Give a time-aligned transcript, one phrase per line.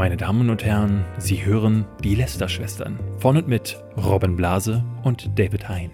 [0.00, 5.68] Meine Damen und Herren, Sie hören die Lester-Schwestern von und mit Robin Blase und David
[5.68, 5.90] Hein.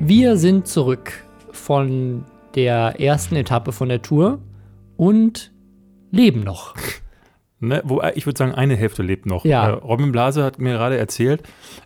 [0.00, 2.24] Wir sind zurück von
[2.56, 4.40] der ersten Etappe von der Tour
[4.96, 5.52] und
[6.10, 6.74] leben noch.
[7.62, 9.44] Ne, wo, ich würde sagen, eine Hälfte lebt noch.
[9.44, 9.68] Ja.
[9.68, 11.42] Äh, Robin Blase hat mir gerade erzählt,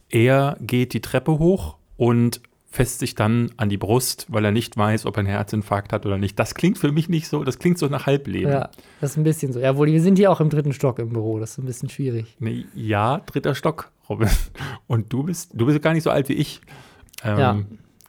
[0.08, 2.40] er geht die Treppe hoch und
[2.74, 6.06] fässt sich dann an die Brust, weil er nicht weiß, ob er einen Herzinfarkt hat
[6.06, 6.36] oder nicht.
[6.40, 8.50] Das klingt für mich nicht so, das klingt so nach Halbleben.
[8.50, 9.60] Ja, das ist ein bisschen so.
[9.60, 11.38] Ja, wohl, wir sind hier auch im dritten Stock im Büro.
[11.38, 12.34] Das ist ein bisschen schwierig.
[12.40, 14.28] Nee, ja, dritter Stock, Robin.
[14.88, 16.62] Und du bist, du bist gar nicht so alt wie ich.
[17.22, 17.62] Ähm, Ja.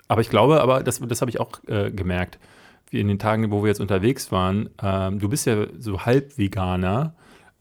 [0.08, 2.40] Aber ich glaube, aber das, das habe ich auch äh, gemerkt,
[2.90, 4.70] wie in den Tagen, wo wir jetzt unterwegs waren.
[4.82, 7.14] Ähm, du bist ja so halb Veganer.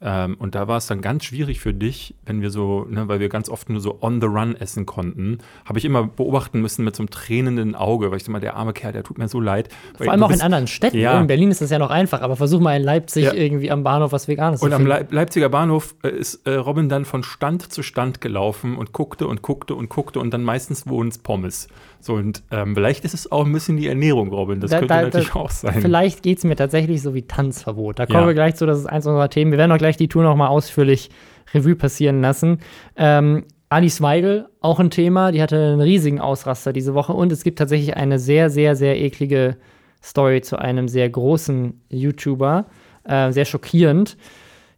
[0.07, 3.21] Ähm, und da war es dann ganz schwierig für dich, wenn wir so, ne, weil
[3.21, 6.85] wir ganz oft nur so on the run essen konnten, habe ich immer beobachten müssen
[6.85, 9.41] mit so einem tränenden Auge, weil ich mal, der arme Kerl, der tut mir so
[9.41, 9.71] leid.
[9.97, 10.99] Vor allem auch in bist- anderen Städten.
[10.99, 11.19] Ja.
[11.19, 13.33] In Berlin ist das ja noch einfach, aber versuch mal in Leipzig Ja.
[13.33, 14.91] irgendwie am Bahnhof was Veganes Und zu am finden.
[14.91, 19.27] Leip Leipziger Bahnhof äh, ist äh, Robin dann von Stand zu Stand gelaufen und guckte
[19.27, 21.69] und guckte und guckte und dann meistens wurden es Pommes.
[22.01, 24.61] So, und ähm, vielleicht ist es auch ein bisschen die Ernährung, Robin.
[24.61, 25.81] Das Da- könnte da- natürlich da- auch sein.
[25.81, 27.99] Vielleicht geht es mir tatsächlich so wie Tanzverbot.
[27.99, 28.27] Da kommen Ja.
[28.27, 29.53] wir gleich zu, das ist eins unserer Themen.
[29.53, 31.11] Wir werden auch gleich die Tour nochmal ausführlich
[31.53, 32.59] Revue passieren lassen.
[32.97, 37.43] Ähm, Alice Weidel, auch ein Thema, die hatte einen riesigen Ausraster diese Woche und es
[37.43, 39.57] gibt tatsächlich eine sehr, sehr, sehr eklige
[40.03, 42.67] Story zu einem sehr großen YouTuber.
[43.05, 44.17] Äh, sehr schockierend.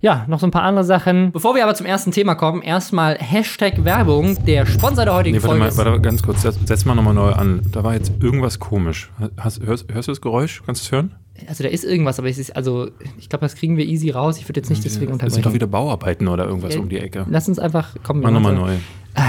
[0.00, 1.32] Ja, noch so ein paar andere Sachen.
[1.32, 5.42] Bevor wir aber zum ersten Thema kommen, erstmal Hashtag Werbung, der Sponsor der heutigen Nee,
[5.42, 5.72] warte Folge.
[5.72, 6.42] mal, warte mal ganz kurz.
[6.42, 7.62] Setz, setz mal nochmal neu an.
[7.72, 9.10] Da war jetzt irgendwas komisch.
[9.38, 10.62] Hast, hörst, hörst du das Geräusch?
[10.66, 11.14] Kannst du es hören?
[11.48, 14.38] Also da ist irgendwas, aber es ist, also, ich glaube, das kriegen wir easy raus.
[14.38, 15.42] Ich würde jetzt nicht deswegen Das sind unterbrechen.
[15.42, 17.26] doch wieder Bauarbeiten oder irgendwas Ja, um die Ecke.
[17.28, 18.74] Lass uns einfach, komm, Mach nochmal neu.
[18.74, 19.22] so.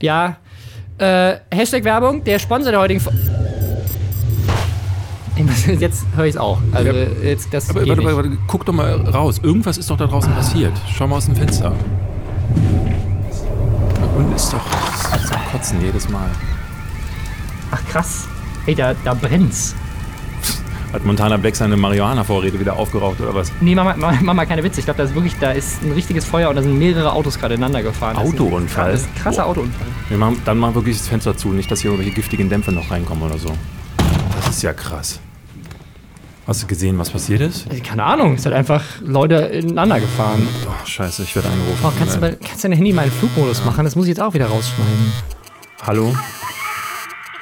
[0.00, 0.36] Ja,
[0.98, 3.10] äh, Hashtag Werbung, der Sponsor der heutigen Fo
[5.78, 6.58] Jetzt höre ich es auch.
[6.72, 7.06] Also Ja.
[7.22, 9.40] jetzt, das Aber warte, warte, warte, guck doch mal raus.
[9.42, 10.72] Irgendwas ist doch da draußen passiert.
[10.94, 11.74] Schau mal aus dem Fenster.
[14.16, 14.60] Und ist doch
[15.10, 16.28] das ist zum Kotzen jedes Mal.
[17.70, 18.28] Ach krass.
[18.66, 19.74] Ey, da, da brennt's.
[20.92, 23.50] Hat Montana Black seine Marihuana-Vorräte wieder aufgeraucht oder was?
[23.62, 24.80] Nee, mach mal, mach, mal keine Witze.
[24.80, 27.38] Ich glaube, da ist wirklich, da ist ein richtiges Feuer und da sind mehrere Autos
[27.38, 28.14] gerade ineinander gefahren.
[28.16, 28.92] Das ist ein- Autounfall?
[28.92, 29.86] Das ist ein krasser Autounfall.
[30.10, 32.90] Wir machen, dann machen wirklich das Fenster zu, nicht, dass hier irgendwelche giftigen Dämpfe noch
[32.90, 33.48] reinkommen oder so.
[34.36, 35.18] Das ist ja krass.
[36.46, 37.70] Hast du gesehen, was passiert ist?
[37.70, 40.46] Also, keine Ahnung, es hat einfach Leute ineinander gefahren.
[40.66, 41.78] Oh, scheiße, ich werde angerufen.
[41.84, 43.84] Oh, kannst, du mal, kannst du dein Handy mal in Flugmodus machen?
[43.84, 45.12] Das muss ich jetzt auch wieder rausschneiden.
[45.86, 46.14] Hallo?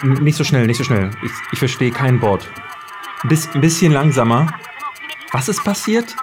[0.02, 1.10] N- Nicht so schnell, nicht so schnell.
[1.24, 2.46] Ich, ich verstehe kein Wort.
[3.24, 4.52] Bis, ein bisschen langsamer.
[5.32, 6.16] Was ist passiert?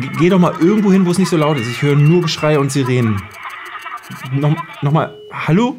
[0.00, 1.68] G geh doch mal irgendwo hin, wo es nicht so laut ist.
[1.68, 3.22] Ich höre nur Geschrei und Sirenen.
[4.32, 5.14] Noch, noch mal.
[5.32, 5.76] Hallo?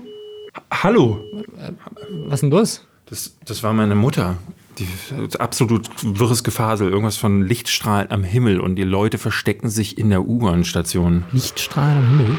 [0.53, 1.23] H Hallo?
[2.25, 2.85] Was ist denn los?
[3.05, 4.37] Das, das war meine Mutter.
[4.77, 4.87] Die
[5.39, 6.89] absolut wirres Gefasel.
[6.89, 11.25] Irgendwas von Lichtstrahlen am Himmel und die Leute verstecken sich in der U-Bahn-Station.
[11.31, 12.37] Lichtstrahlen am Himmel.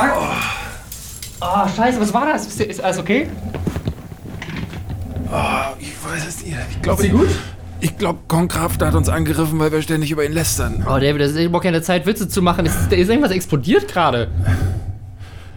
[0.00, 0.18] Fuck.
[1.42, 2.46] Oh, scheiße, was war das?
[2.46, 3.28] Ist, ist alles okay?
[5.78, 6.56] Ich weiß es nicht.
[6.70, 7.28] Ich glaube, gut?
[7.80, 10.84] Ich glaube, Konkraft hat uns angegriffen, weil wir ständig über ihn lästern.
[10.86, 12.66] Oh, David, das ist überhaupt keine Zeit, Witze zu machen.
[12.66, 14.28] Ist, ist irgendwas explodiert gerade?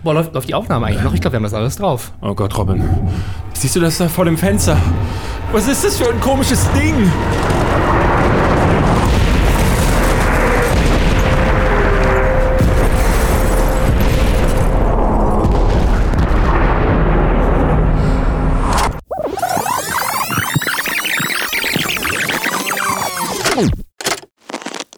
[0.03, 1.13] Boah, läuft, läuft die Aufnahme eigentlich noch?
[1.13, 2.11] Ich glaube, wir haben das alles drauf.
[2.21, 2.83] Oh Gott, Robin.
[3.53, 4.77] Siehst du das da vor dem Fenster?
[5.51, 7.11] Was ist das für ein komisches Ding?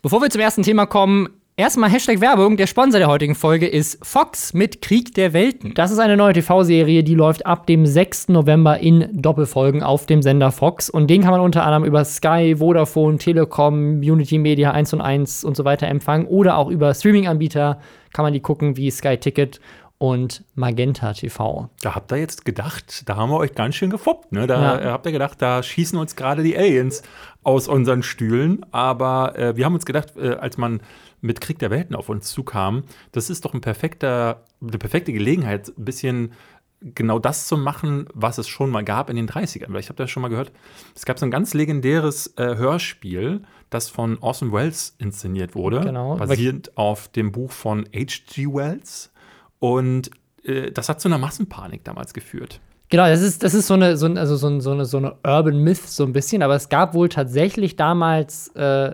[0.05, 2.57] Bevor wir zum ersten Thema kommen, erstmal Hashtag Werbung.
[2.57, 5.73] Der Sponsor der heutigen Folge ist Fox mit Krieg der Welten.
[5.73, 8.27] Das ist eine neue TV-Serie, die läuft ab dem 6.
[8.27, 10.91] November in Doppelfolgen auf dem Sender Fox.
[10.91, 15.43] Und den kann man unter anderem über Sky, Vodafone, Telekom, Unity Media 1 und 1
[15.43, 16.27] und so weiter empfangen.
[16.27, 17.79] Oder auch über Streaming-Anbieter
[18.13, 19.59] kann man die gucken, wie Sky Ticket
[19.97, 21.69] und Magenta TV.
[21.81, 24.31] Da habt ihr jetzt gedacht, da haben wir euch ganz schön gefoppt.
[24.31, 24.45] Ne?
[24.47, 24.79] Da Ja.
[24.81, 27.01] äh, habt ihr gedacht, da schießen uns gerade die Aliens
[27.43, 28.65] aus unseren Stühlen.
[28.71, 30.81] Aber äh, wir haben uns gedacht, äh, als man
[31.21, 32.83] mit Krieg der Welten auf uns zukam,
[33.13, 36.33] das ist doch ein perfekter, eine perfekte Gelegenheit, ein bisschen
[36.81, 39.71] genau das zu machen, was es schon mal gab in den 30ern.
[39.73, 40.51] Weil ich habe das schon mal gehört.
[40.93, 46.17] Es gab so ein ganz legendäres äh, Hörspiel, das von Orson Welles inszeniert wurde, Genau.
[46.17, 48.47] basierend auf dem Buch von H.G.
[48.47, 49.11] Wells.
[49.59, 50.11] Und
[50.43, 52.59] äh, das hat zu einer Massenpanik damals geführt.
[52.89, 54.97] Genau, das ist, das ist so eine, so, ein, also so, ein, so, eine, so
[54.97, 58.93] eine Urban Myth, so ein bisschen, aber es gab wohl tatsächlich damals äh,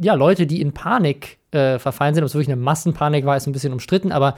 [0.00, 2.24] ja, Leute, die in Panik äh, verfallen sind.
[2.24, 4.36] Ob es wirklich eine Massenpanik war, ist ein bisschen umstritten, aber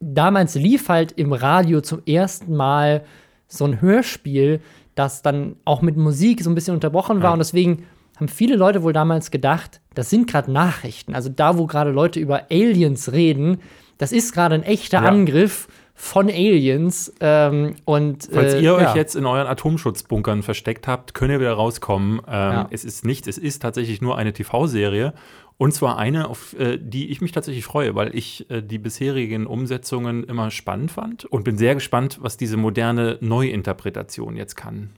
[0.00, 3.04] damals lief halt im Radio zum ersten Mal
[3.48, 4.60] so ein Hörspiel,
[4.94, 7.30] das dann auch mit Musik so ein bisschen unterbrochen war.
[7.30, 7.32] Ja.
[7.32, 7.84] Und deswegen
[8.16, 11.14] haben viele Leute wohl damals gedacht, das sind gerade Nachrichten.
[11.14, 13.58] Also da, wo gerade Leute über Aliens reden,
[14.02, 15.08] das ist gerade ein echter Ja.
[15.08, 17.12] Angriff von Aliens.
[17.20, 18.96] Ähm, und, Falls äh, ihr euch ja.
[18.96, 22.18] jetzt in euren Atomschutzbunkern versteckt habt, könnt ihr wieder rauskommen.
[22.18, 22.68] Ähm, Ja.
[22.70, 25.14] Es ist nicht, es ist tatsächlich nur eine TV-Serie.
[25.56, 29.46] Und zwar eine, auf äh, die ich mich tatsächlich freue, weil ich äh, die bisherigen
[29.46, 34.90] Umsetzungen immer spannend fand und bin sehr gespannt, was diese moderne Neuinterpretation jetzt kann.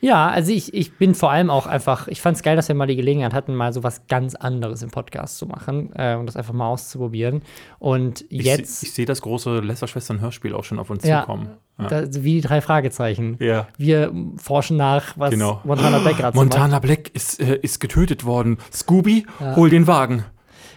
[0.00, 2.74] Ja, also ich, ich bin vor allem auch einfach, ich fand es geil, dass wir
[2.74, 6.26] mal die Gelegenheit hatten, mal so was ganz anderes im Podcast zu machen äh, und
[6.26, 7.42] das einfach mal auszuprobieren.
[7.78, 11.20] Und Ich, jetzt, se- ich sehe das große Lästerschwestern-Hörspiel auch schon auf uns Ja.
[11.22, 11.48] zukommen.
[11.78, 11.88] Ja.
[11.88, 13.36] da, wie die drei Fragezeichen.
[13.40, 13.68] Ja.
[13.78, 15.60] Wir forschen nach, was Genau.
[15.64, 16.36] Montana Black gerade.
[16.36, 18.58] Montana Black ist, äh, ist getötet worden.
[18.72, 19.56] Scooby, Ja.
[19.56, 20.24] hol den Wagen.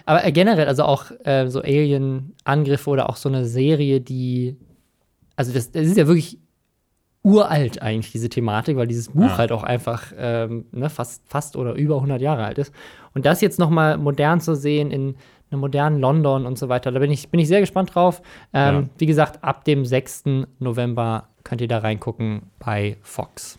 [0.05, 4.57] Aber äh, generell, also auch äh, so Alien-Angriffe oder auch so eine Serie, die,
[5.35, 6.39] also das, das ist ja wirklich
[7.23, 9.37] uralt eigentlich, diese Thematik, weil dieses Buch Ja.
[9.37, 12.73] halt auch einfach ähm, ne, fast, fast oder über 100 Jahre alt ist.
[13.13, 15.15] Und das jetzt noch mal modern zu sehen in
[15.51, 18.21] einem modernen London und so weiter, da bin ich, bin ich sehr gespannt drauf.
[18.53, 18.89] Ähm, Ja.
[18.99, 20.23] Wie gesagt, ab dem 6.
[20.59, 23.57] November könnt ihr da reingucken bei Fox.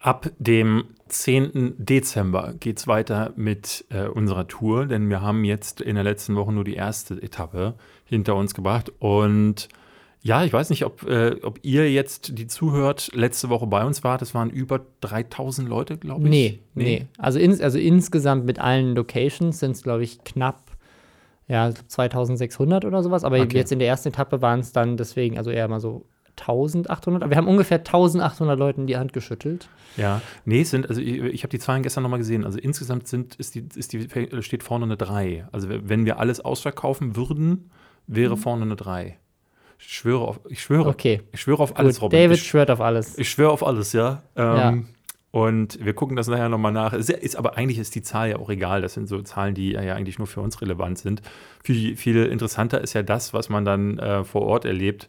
[0.00, 1.74] Ab dem 10.
[1.78, 6.36] Dezember geht es weiter mit äh, unserer Tour, denn wir haben jetzt in der letzten
[6.36, 8.92] Woche nur die erste Etappe hinter uns gebracht.
[9.00, 9.68] Und
[10.22, 14.02] ja, ich weiß nicht, ob, äh, ob ihr jetzt, die zuhört, letzte Woche bei uns
[14.04, 14.20] wart.
[14.22, 16.30] Es waren über 3000 Leute, glaube ich.
[16.30, 17.06] Nee, nee.
[17.18, 20.62] Also, ins, also insgesamt mit allen Locations sind es, glaube ich, knapp
[21.46, 23.24] ja, 2600 oder sowas.
[23.24, 23.56] Aber Okay.
[23.56, 26.04] jetzt in der ersten Etappe waren es dann deswegen, also eher mal so
[26.40, 27.22] 1800.
[27.22, 29.68] Aber wir haben ungefähr 1800 Leuten die Hand geschüttelt.
[29.96, 32.44] Ja, nee, es sind, also ich, ich habe die Zahlen gestern nochmal gesehen.
[32.44, 34.08] Also insgesamt sind, ist die, ist die,
[34.42, 35.46] steht vorne eine 3.
[35.52, 37.70] Also wenn wir alles ausverkaufen würden,
[38.06, 39.16] wäre vorne eine 3.
[39.78, 40.88] Ich schwöre auf, ich schwöre.
[40.88, 41.22] Okay.
[41.32, 42.18] ich schwöre auf alles, Gut, Robin.
[42.18, 43.16] David ich, schwört auf alles.
[43.16, 44.22] ich schwöre auf alles, ja.
[44.36, 44.74] Ähm, Ja.
[45.30, 46.94] Und wir gucken das nachher nochmal nach.
[46.94, 48.80] Es ist, aber eigentlich ist die Zahl ja auch egal.
[48.80, 51.20] Das sind so Zahlen, die ja eigentlich nur für uns relevant sind.
[51.62, 55.08] Viel, viel interessanter ist ja das, was man dann äh, vor Ort erlebt.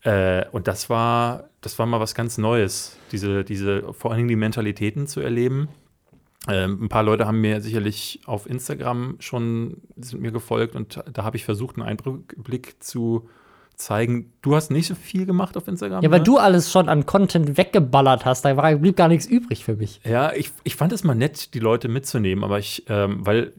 [0.00, 4.28] Äh, und das war, das war mal was ganz Neues, diese, diese, vor allen Dingen
[4.28, 5.68] die Mentalitäten zu erleben.
[6.48, 11.24] Ähm, ein paar Leute haben mir sicherlich auf Instagram schon sind mir gefolgt und da
[11.24, 13.28] habe ich versucht, einen Einblick zu
[13.76, 14.32] zeigen.
[14.42, 16.02] Du hast nicht so viel gemacht auf Instagram.
[16.02, 16.24] Ja, weil ne?
[16.24, 20.00] du alles schon an Content weggeballert hast, da war, blieb gar nichts übrig für mich.
[20.04, 23.52] Ja, ich, ich fand es mal nett, die Leute mitzunehmen, aber ich, ähm, weil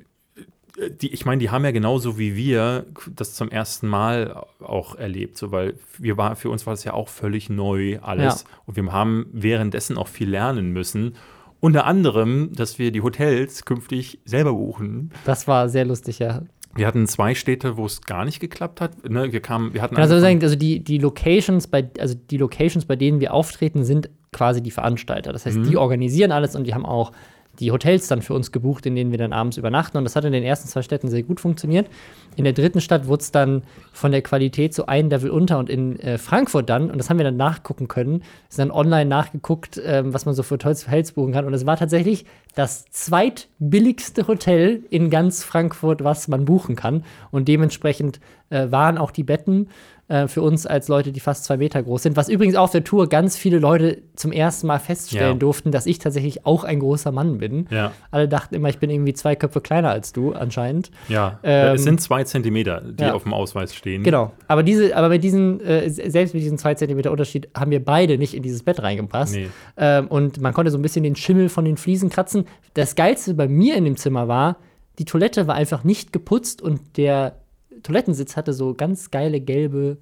[0.78, 2.86] äh, die, ich meine, die haben ja genauso wie wir
[3.16, 6.94] das zum ersten Mal auch erlebt, so weil wir war, für uns war das ja
[6.94, 8.50] auch völlig neu alles Ja.
[8.66, 11.16] und wir haben währenddessen auch viel lernen müssen.
[11.62, 15.12] Unter anderem, dass wir die Hotels künftig selber buchen.
[15.24, 16.44] Das war sehr lustig, ja.
[16.76, 19.10] Wir hatten zwei Städte, wo es gar nicht geklappt hat.
[19.10, 22.86] Ne, wir kamen, wir hatten Also, sagen, also die, die Locations, bei, also die Locations,
[22.86, 25.32] bei denen wir auftreten, sind quasi die Veranstalter.
[25.32, 25.70] Das heißt, Mhm.
[25.70, 27.14] die organisieren alles und die haben auch
[27.60, 29.98] die Hotels dann für uns gebucht, in denen wir dann abends übernachten.
[29.98, 31.88] Und das hat in den ersten zwei Städten sehr gut funktioniert.
[32.36, 33.64] In der dritten Stadt wurde es dann
[33.94, 37.18] von der Qualität so ein Level unter und in äh, Frankfurt dann, und das haben
[37.18, 41.34] wir dann nachgucken können, ist dann online nachgeguckt, ähm, was man so für Hotels, buchen
[41.34, 41.46] kann.
[41.46, 42.26] Und es war tatsächlich
[42.56, 47.04] das zweitbilligste Hotel in ganz Frankfurt, was man buchen kann.
[47.32, 48.20] Und dementsprechend
[48.50, 49.70] äh, waren auch die Betten
[50.08, 52.16] äh, für uns als Leute, die fast zwei Meter groß sind.
[52.16, 55.40] Was übrigens auf der Tour ganz viele Leute zum ersten Mal feststellen Ja.
[55.40, 57.66] durften, dass ich tatsächlich auch ein großer Mann bin.
[57.72, 57.92] Ja.
[58.12, 60.92] Alle dachten immer, ich bin irgendwie zwei Köpfe kleiner als du, anscheinend.
[61.10, 63.14] Ja, Ähm, es sind zwei Zentimeter, die ja.
[63.14, 64.04] auf dem Ausweis stehen.
[64.04, 64.32] Genau.
[64.48, 68.18] Aber diese, aber mit diesen, äh, selbst mit diesem zwei Zentimeter Unterschied haben wir beide
[68.20, 69.34] nicht in dieses Bett reingepasst.
[69.36, 69.48] Nee.
[69.78, 72.46] Ähm, und man konnte so ein bisschen den Schimmel von den Fliesen kratzen.
[72.76, 74.58] Das Geilste bei mir in dem Zimmer war,
[75.00, 77.38] die Toilette war einfach nicht geputzt und der
[77.86, 79.98] Toilettensitz hatte so ganz geile gelbe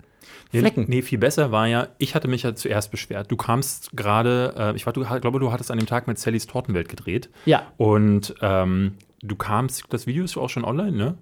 [0.51, 0.85] Nee, Flecken.
[0.87, 3.29] Nee, viel besser war ja, ich hatte mich ja zuerst beschwert.
[3.31, 6.47] Du kamst gerade, äh, ich war, du, glaube, du hattest an dem Tag mit Sallys
[6.47, 7.29] Tortenwelt gedreht.
[7.45, 11.17] Ja, Und ähm, du kamst, das Video ist auch schon online, ne?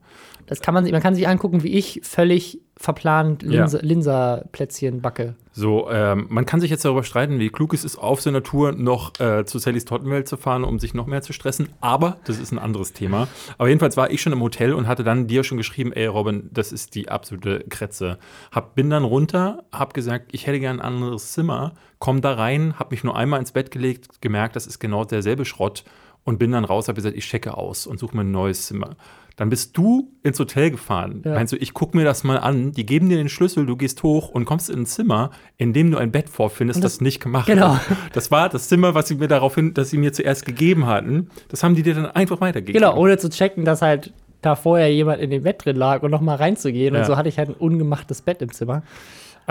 [0.48, 5.36] Das kann man, man kann sich angucken, wie ich völlig verplant Linse, Linserplätzchen backe.
[5.54, 8.72] So, ähm, man kann sich jetzt darüber streiten, wie klug es ist, auf seiner Tour
[8.72, 11.70] noch äh, zu Sallys Tortenwelt zu fahren, um sich noch mehr zu stressen.
[11.82, 13.28] Aber das ist ein anderes Thema.
[13.58, 16.50] Aber jedenfalls war ich schon im Hotel und hatte dann dir schon geschrieben, ey Robin,
[16.52, 18.18] das ist die absolute Kretze.
[18.52, 22.80] Hab, bin dann runter, hab gesagt, ich hätte gern ein anderes Zimmer, komm da rein,
[22.80, 25.84] hab mich nur einmal ins Bett gelegt, gemerkt, das ist genau derselbe Schrott
[26.24, 28.96] und bin dann raus, hab gesagt, ich checke aus und suche mir ein neues Zimmer.
[29.38, 31.22] Dann bist du ins Hotel gefahren.
[31.26, 31.34] Ja.
[31.34, 34.04] Meinst du, ich gucke mir das mal an, die geben dir den Schlüssel, du gehst
[34.04, 37.22] hoch und kommst in ein Zimmer, in dem du ein Bett vorfindest, das, das- nicht
[37.22, 37.76] gemacht genau.
[37.76, 37.82] hat.
[38.14, 41.30] Das war das Zimmer, was sie mir daraufhin, dass sie mir zuerst gegeben hatten.
[41.48, 42.80] Das haben die dir dann einfach weitergegeben.
[42.82, 46.12] Genau, ohne zu checken, dass halt da vorher jemand in dem Bett drin lag und
[46.12, 46.94] noch mal reinzugehen.
[46.94, 47.00] Ja.
[47.02, 48.84] Und so hatte ich halt ein ungemachtes Bett im Zimmer.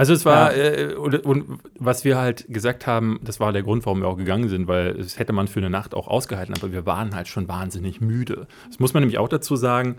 [0.00, 0.62] Also es war, Ja.
[0.62, 4.16] äh, und, und was wir halt gesagt haben, das war der Grund, warum wir auch
[4.16, 7.28] gegangen sind, weil es hätte man für eine Nacht auch ausgehalten, aber wir waren halt
[7.28, 8.46] schon wahnsinnig müde.
[8.68, 9.96] Das muss man nämlich auch dazu sagen,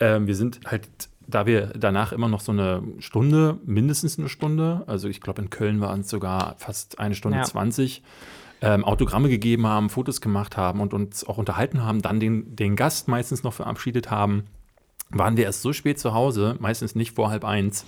[0.00, 0.88] ähm, wir sind halt,
[1.28, 5.50] da wir danach immer noch so eine Stunde, mindestens eine Stunde, also ich glaube in
[5.50, 7.44] Köln waren es sogar fast eine Stunde Ja.
[7.44, 8.02] 20,
[8.60, 12.74] ähm, Autogramme gegeben haben, Fotos gemacht haben und uns auch unterhalten haben, dann den, den
[12.74, 14.46] Gast meistens noch verabschiedet haben,
[15.10, 17.86] waren wir erst so spät zu Hause, meistens nicht vor halb eins.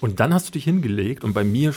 [0.00, 1.74] Und dann hast du dich hingelegt und bei mir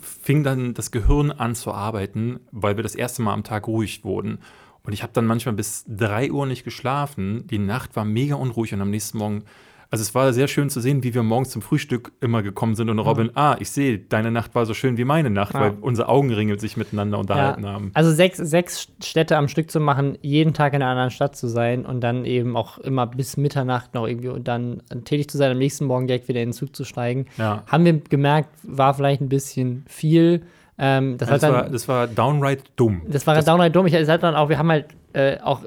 [0.00, 4.04] fing dann das Gehirn an zu arbeiten, weil wir das erste Mal am Tag ruhig
[4.04, 4.38] wurden.
[4.82, 7.46] Und ich habe dann manchmal bis drei Uhr nicht geschlafen.
[7.48, 9.44] Die Nacht war mega unruhig und am nächsten Morgen,
[9.90, 12.90] also es war sehr schön zu sehen, wie wir morgens zum Frühstück immer gekommen sind
[12.90, 15.60] und Robin, ah, ich sehe, deine Nacht war so schön wie meine Nacht, Ja.
[15.60, 17.72] weil unsere Augenringe sich miteinander unterhalten Ja.
[17.72, 17.90] haben.
[17.94, 21.48] Also sechs, sechs Städte am Stück zu machen, jeden Tag in einer anderen Stadt zu
[21.48, 25.50] sein und dann eben auch immer bis Mitternacht noch irgendwie und dann tätig zu sein,
[25.50, 27.26] am nächsten Morgen direkt wieder in den Zug zu steigen.
[27.36, 27.64] Ja.
[27.66, 30.42] Haben wir gemerkt, war vielleicht ein bisschen viel.
[30.78, 33.02] Ähm, das, Das, hat war, dann, das war downright dumm.
[33.08, 33.86] das war downright dumm.
[33.86, 35.62] Ich es hat dann auch, wir haben halt äh, auch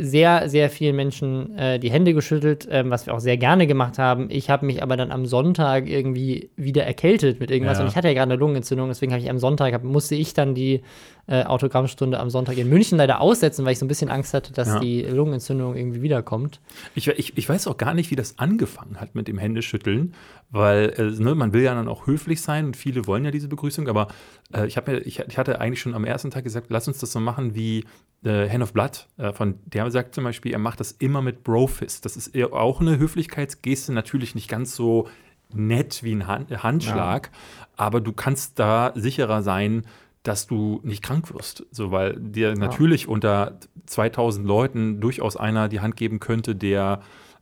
[0.00, 3.98] sehr, sehr vielen Menschen äh, die Hände geschüttelt, ähm, was wir auch sehr gerne gemacht
[3.98, 4.28] haben.
[4.30, 7.84] Ich habe mich aber dann am Sonntag irgendwie wieder erkältet mit irgendwas Ja.
[7.84, 10.34] und ich hatte ja gerade eine Lungenentzündung, deswegen habe ich am Sonntag, hab, musste ich
[10.34, 10.82] dann die
[11.28, 14.52] äh, Autogrammstunde am Sonntag in München leider aussetzen, weil ich so ein bisschen Angst hatte,
[14.54, 14.80] dass Ja.
[14.80, 16.60] die Lungenentzündung irgendwie wiederkommt.
[16.94, 20.14] Ich, ich, ich weiß auch gar nicht, wie das angefangen hat mit dem Händeschütteln,
[20.50, 23.46] weil äh, ne, man will ja dann auch höflich sein und viele wollen ja diese
[23.48, 24.08] Begrüßung, aber
[24.54, 27.12] äh, ich, mir, ich, ich hatte eigentlich schon am ersten Tag gesagt, lass uns das
[27.12, 27.84] so machen wie
[28.24, 29.06] äh, Hand of Blood.
[29.18, 32.06] Äh, von der sagt zum Beispiel, er macht das immer mit Brofist.
[32.06, 35.08] Das ist auch eine Höflichkeitsgeste, natürlich nicht ganz so
[35.52, 37.30] nett wie ein Hand, Handschlag,
[37.76, 39.84] aber du kannst da sicherer sein,
[40.28, 41.64] dass du nicht krank wirst.
[41.70, 47.00] So, weil dir natürlich unter 2000 Leuten durchaus einer die Hand geben könnte, der,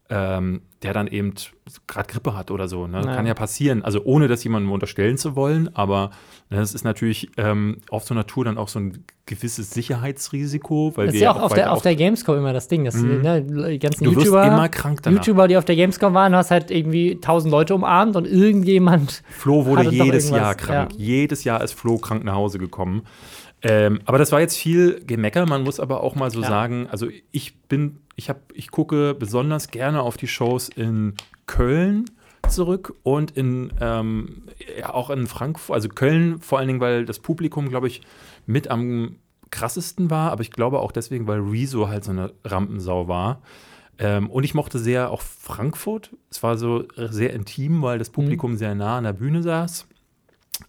[0.08, 1.34] ähm, der dann eben
[1.88, 2.86] gerade Grippe hat oder so.
[2.86, 3.00] Ne?
[3.00, 3.82] Kann ja passieren.
[3.82, 6.10] Also ohne das jemandem unterstellen zu wollen, aber
[6.48, 10.92] ne, das ist natürlich ähm, auf so einer Tour dann auch so ein gewisses Sicherheitsrisiko,
[10.96, 12.84] weil Das wir ist ja auch auf der, auf der Gamescom immer das Ding.
[12.84, 15.24] Dass, ne, die ganzen Du YouTuber, immer krank danach.
[15.26, 19.22] YouTuber, die auf der Gamescom waren, du hast halt irgendwie tausend Leute umarmt und irgendjemand
[19.30, 20.92] Flo wurde jedes Jahr krank.
[20.92, 20.98] ja.
[21.04, 23.02] Jedes Jahr ist Flo krank nach Hause gekommen.
[23.62, 25.46] Ähm, aber das war jetzt viel Gemecker.
[25.46, 26.48] Man muss aber auch mal so Ja.
[26.48, 31.14] sagen, also ich bin, ich habe, ich gucke besonders gerne auf die Shows in
[31.46, 32.06] Köln
[32.48, 34.44] zurück und in ähm,
[34.78, 38.02] ja, auch in Frankfurt, also Köln vor allen Dingen, weil das Publikum, glaube ich,
[38.46, 39.16] mit am
[39.50, 43.42] krassesten war, aber ich glaube auch deswegen, weil Rezo halt so eine Rampensau war.
[43.98, 46.10] Ähm, und ich mochte sehr auch Frankfurt.
[46.30, 49.86] Es war so sehr intim, weil das Publikum sehr nah an der Bühne saß.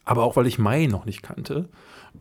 [0.05, 1.69] Aber auch, weil ich Mai noch nicht kannte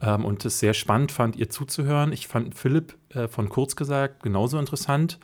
[0.00, 2.12] ähm, und es sehr spannend fand, ihr zuzuhören.
[2.12, 5.18] Ich fand Philipp äh, von Kurz gesagt genauso interessant.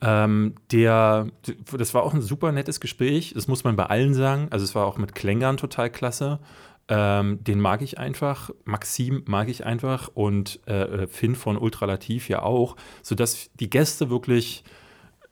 [0.00, 1.28] Ähm, der,
[1.76, 3.32] das war auch ein super nettes Gespräch.
[3.34, 4.48] Das muss man bei allen sagen.
[4.50, 6.40] Also es war auch mit Klängern total klasse.
[6.88, 8.50] Ähm, den mag ich einfach.
[8.64, 14.64] Maxim mag ich einfach und äh, Finn von Ultralativ ja auch, sodass die Gäste wirklich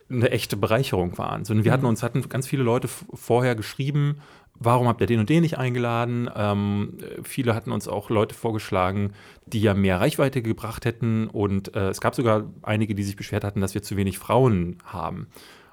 [0.08, 1.44] eine echte Bereicherung waren.
[1.44, 4.18] So, wir hatten uns hatten ganz viele Leute vorher geschrieben,
[4.54, 6.30] warum habt ihr den und den nicht eingeladen?
[6.34, 9.12] Ähm, äh, viele hatten uns auch Leute vorgeschlagen,
[9.46, 13.44] die ja mehr Reichweite gebracht hätten und äh, es gab sogar einige, die sich beschwert
[13.44, 15.26] hatten, dass wir zu wenig Frauen haben.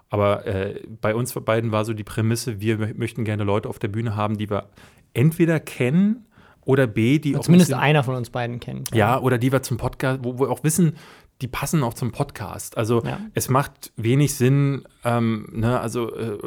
[0.09, 3.77] Aber äh, bei uns beiden war so die Prämisse, wir mö- möchten gerne Leute auf
[3.77, 4.69] der Bühne haben, die wir
[5.13, 6.25] entweder kennen
[6.65, 8.93] oder B, die auch ein zumindest bisschen- einer von uns beiden kennt.
[8.95, 10.95] ja, oder die wir zum Podcast, wo wir auch wissen,
[11.41, 12.75] die passen auch zum Podcast.
[12.77, 13.19] Also Ja.
[13.33, 16.37] es macht wenig Sinn, ähm, ne, also äh,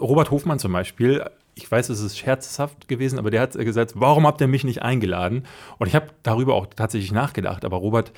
[0.00, 1.24] Robert Hofmann zum Beispiel,
[1.58, 4.82] ich weiß, es ist scherzhaft gewesen, aber der hat gesagt, warum habt ihr mich nicht
[4.82, 5.44] eingeladen?
[5.78, 8.12] Und ich habe darüber auch tatsächlich nachgedacht, aber Robert,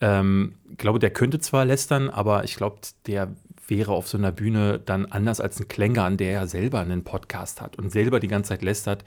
[0.00, 3.34] ähm, glaube, der könnte zwar lästern, aber ich glaube, der
[3.68, 7.60] wäre auf so einer Bühne dann anders als ein Klängern, der ja selber einen Podcast
[7.60, 9.04] hat und selber die ganze Zeit lästert,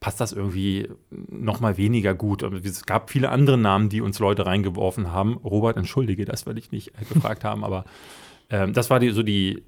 [0.00, 2.42] passt das irgendwie noch mal weniger gut.
[2.42, 5.34] Es gab viele andere Namen, die uns Leute reingeworfen haben.
[5.38, 7.84] Robert, entschuldige das, weil ich nicht äh, gefragt haben, aber
[8.48, 9.62] ähm, das war die, so die,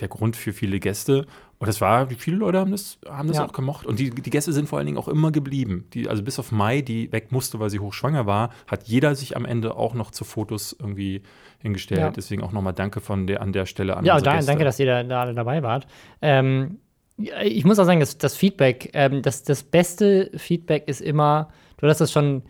[0.00, 1.26] der Grund für viele Gäste.
[1.58, 3.46] Und das war, viele Leute haben das, haben das Ja.
[3.46, 3.84] auch gemocht.
[3.86, 5.86] Und die, die Gäste sind vor allen Dingen auch immer geblieben.
[5.92, 9.36] Die, also bis auf Mai, die weg musste, weil sie hochschwanger war, hat jeder sich
[9.36, 11.22] am Ende auch noch zu Fotos irgendwie
[11.58, 12.00] hingestellt.
[12.00, 12.10] Ja.
[12.10, 14.50] Deswegen auch nochmal danke von der, an der Stelle an Ja, unsere da, Gäste.
[14.50, 15.86] danke, dass ihr da, da alle dabei wart.
[16.22, 16.78] Ähm,
[17.18, 21.86] ich muss auch sagen, das, das Feedback, ähm, das, das beste Feedback ist immer, du
[21.86, 22.42] hast das schon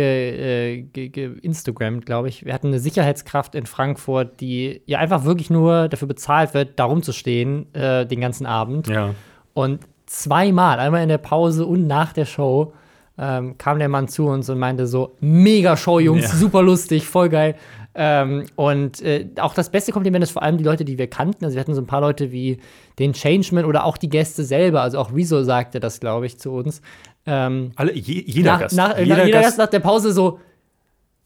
[0.00, 0.80] äh,
[1.42, 2.44] Instagrammt, glaube ich.
[2.44, 6.84] Wir hatten eine Sicherheitskraft in Frankfurt, die ja einfach wirklich nur dafür bezahlt wird, da
[6.84, 8.88] rumzustehen äh, den ganzen Abend.
[8.88, 9.14] Ja.
[9.52, 12.72] Und zweimal, einmal in der Pause und nach der Show,
[13.16, 16.28] ähm, kam der Mann zu uns und meinte so: Mega Show, Jungs, Ja.
[16.30, 17.54] super lustig, voll geil.
[17.96, 21.44] Ähm, und äh, auch das beste Kompliment ist vor allem die Leute, die wir kannten.
[21.44, 22.58] Also wir hatten so ein paar Leute wie
[22.98, 24.82] den Changeman oder auch die Gäste selber.
[24.82, 26.82] Also auch Rezo sagte das, glaube ich, zu uns.
[27.26, 28.76] Ähm, Alle, je, jeder nach, Gast.
[28.76, 30.40] Nach, jeder nach, jeder Gast Gast nach der Pause so.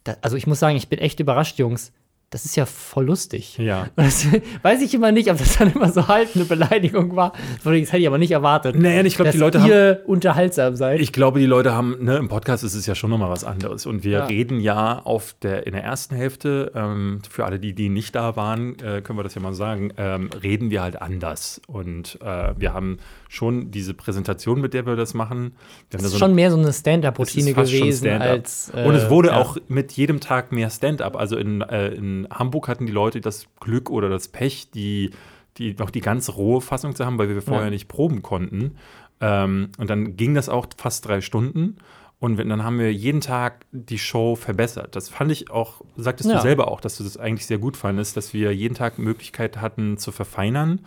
[0.05, 1.93] Da, also ich muss sagen, ich bin echt überrascht, Jungs.
[2.31, 3.57] Das ist ja voll lustig.
[3.57, 3.87] Ja.
[3.97, 4.27] Das
[4.63, 7.33] weiß ich immer nicht, ob das dann immer so halt eine Beleidigung war.
[7.65, 8.77] Das hätte ich aber nicht erwartet.
[8.77, 9.71] Naja, ich glaube, die Leute haben.
[9.71, 11.01] ihr unterhaltsam seid.
[11.01, 13.87] Ich glaube, die Leute haben, ne, im Podcast ist es ja schon nochmal was anderes.
[13.87, 14.25] Und wir Ja.
[14.27, 18.37] reden ja auf der, in der ersten Hälfte, ähm, für alle, die, die nicht da
[18.37, 21.63] waren, äh, können wir das ja mal sagen, ähm, reden wir halt anders.
[21.67, 22.99] Und äh, wir haben
[23.31, 25.39] schon diese Präsentation, mit der wir das machen.
[25.39, 25.53] Wir haben
[25.91, 28.29] das da ist so schon eine- mehr so eine Stand-up-Routine gewesen Stand-up.
[28.29, 28.71] als.
[28.75, 29.39] äh, Und es wurde ja.
[29.39, 31.17] auch mit jedem Tag mehr Stand-up.
[31.17, 31.89] Also in, äh,
[32.25, 35.11] in Hamburg hatten die Leute das Glück oder das Pech, die,
[35.57, 37.71] die noch die ganz rohe Fassung zu haben, weil wir vorher Ja.
[37.71, 38.77] nicht proben konnten.
[39.21, 41.77] Ähm, und dann ging das auch fast drei Stunden.
[42.21, 44.97] Und wenn, dann haben wir jeden Tag die Show verbessert.
[44.97, 46.37] Das fand ich auch, sagtest Ja.
[46.37, 49.61] du selber auch, dass du das eigentlich sehr gut fandest, dass wir jeden Tag Möglichkeit
[49.61, 50.81] hatten zu verfeinern.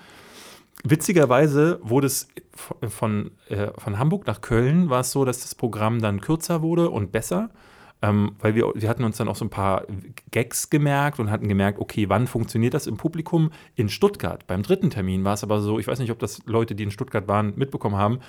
[0.83, 5.53] Witzigerweise wurde es von, von, äh, von Hamburg nach Köln war es so, dass das
[5.55, 7.49] Programm dann kürzer wurde und besser,
[8.01, 9.85] ähm, weil wir, wir hatten uns dann auch so ein paar
[10.31, 13.51] Gags gemerkt und hatten gemerkt, okay, wann funktioniert das im Publikum?
[13.75, 14.47] In Stuttgart.
[14.47, 16.91] Beim dritten Termin war es aber so, ich weiß nicht, ob das Leute, die in
[16.91, 18.19] Stuttgart waren, mitbekommen haben,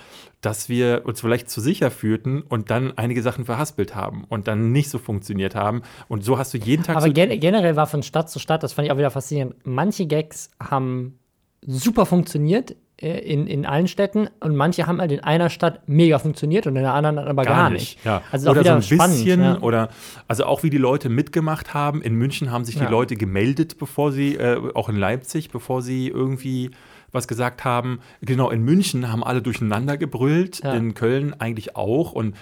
[0.41, 4.71] dass wir uns vielleicht zu sicher fühlten und dann einige Sachen verhaspelt haben und dann
[4.71, 5.81] nicht so funktioniert haben.
[6.07, 8.61] Und so hast du jeden Tag Aber so gen generell war von Stadt zu Stadt,
[8.61, 9.55] das fand ich auch wieder faszinierend.
[9.63, 11.19] Manche Gags haben
[11.65, 16.67] super funktioniert in, in allen Städten und manche haben halt in einer Stadt mega funktioniert
[16.67, 18.03] und in der anderen aber gar, nicht.
[18.05, 18.21] Ja.
[18.31, 19.17] Also auch oder so ein spannend.
[19.17, 19.59] bisschen ja.
[19.59, 19.89] oder
[20.27, 22.01] also auch wie die Leute mitgemacht haben.
[22.01, 22.85] In München haben sich Ja.
[22.85, 26.71] die Leute gemeldet, bevor sie äh, auch in Leipzig, bevor sie irgendwie
[27.11, 27.99] was gesagt haben.
[28.21, 32.35] Genau, in München haben alle durcheinander gebrüllt, in Köln eigentlich auch und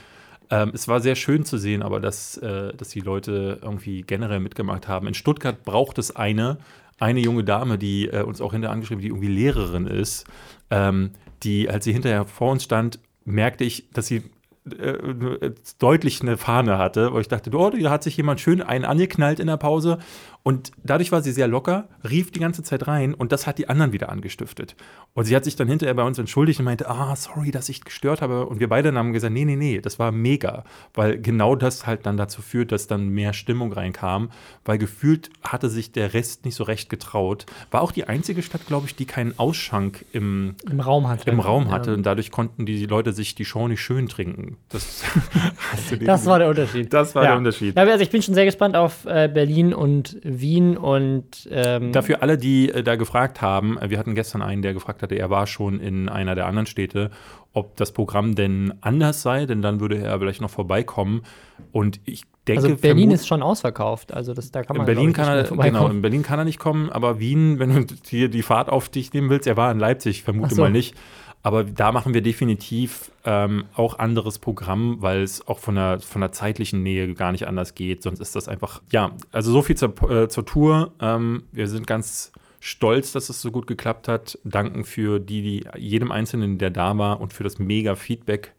[0.52, 4.42] ähm, es war sehr schön zu sehen, aber dass, äh, dass die Leute irgendwie generell
[4.42, 5.08] mitgemacht haben.
[5.08, 6.58] In Stuttgart braucht es eine,
[7.02, 10.26] eine junge Dame, die äh, uns auch hinterher angeschrieben, die irgendwie Lehrerin ist,
[10.70, 11.12] ähm,
[11.44, 14.24] die, als sie hinterher vor uns stand, merkte ich, dass sie
[14.70, 18.86] äh, deutlich eine Fahne hatte, wo ich dachte, oh, da hat sich jemand schön einen
[18.86, 19.98] angeknallt in der Pause.
[20.44, 23.70] Und dadurch war sie sehr locker, rief die ganze Zeit rein und das hat die
[23.70, 24.76] anderen wieder angestiftet.
[25.14, 27.84] Und sie hat sich dann hinterher bei uns entschuldigt und meinte, ah, sorry, dass ich
[27.84, 28.46] gestört habe.
[28.48, 30.64] Und wir beide haben gesagt, nee, nee, nee, das war mega.
[30.94, 34.32] Weil genau das halt dann dazu führt, dass dann mehr Stimmung reinkam.
[34.66, 37.46] Weil gefühlt hatte sich der Rest nicht so recht getraut.
[37.70, 41.30] War auch die einzige Stadt, glaube ich, die keinen Ausschank im, Im Raum hatte.
[41.30, 41.72] im Raum Ja.
[41.72, 41.94] hatte.
[41.94, 44.58] Und dadurch konnten die Leute sich die Show nicht schön trinken.
[44.70, 45.04] Das,
[46.00, 46.92] Das war der Unterschied.
[46.94, 47.30] Das war ja.
[47.32, 47.76] der Unterschied.
[47.76, 52.22] Ja, also ich bin schon sehr gespannt auf äh, Berlin und Wien und ähm, Dafür
[52.22, 55.30] alle, die äh, da gefragt haben, äh, wir hatten gestern einen, der gefragt hatte, er
[55.30, 57.12] war schon in einer der anderen Städte,
[57.54, 61.24] ob das Programm denn anders sei, denn dann würde er vielleicht noch vorbeikommen.
[61.72, 64.14] Und ich denke, also Berlin ist schon ausverkauft.
[64.14, 66.40] Also das, da kann in man Berlin glaub kann ich, er, genau, in Berlin kann
[66.40, 69.58] er nicht kommen, aber Wien, wenn du hier die Fahrt auf dich nehmen willst, er
[69.58, 70.62] war in Leipzig, ich vermute so.
[70.62, 70.96] mal nicht.
[71.44, 76.22] Aber da machen wir definitiv ähm, auch anderes Programm, weil es auch von der, von
[76.22, 78.04] der zeitlichen Nähe gar nicht anders geht.
[78.04, 80.94] Sonst ist das einfach, ja, also so viel zur, äh, zur Tour.
[81.00, 84.38] Ähm, wir sind ganz stolz, dass es so gut geklappt hat.
[84.44, 88.54] Danken für die, die jedem Einzelnen, der da war und für das mega Feedback.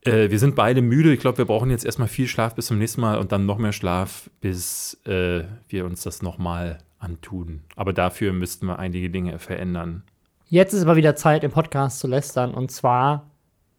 [0.00, 1.12] Äh, wir sind beide müde.
[1.12, 3.58] Ich glaube, wir brauchen jetzt erstmal viel Schlaf bis zum nächsten Mal und dann noch
[3.58, 7.60] mehr Schlaf, bis äh, wir uns das nochmal antun.
[7.76, 10.04] Aber dafür müssten wir einige Dinge verändern.
[10.52, 13.30] Jetzt ist aber wieder Zeit, im Podcast zu lästern und zwar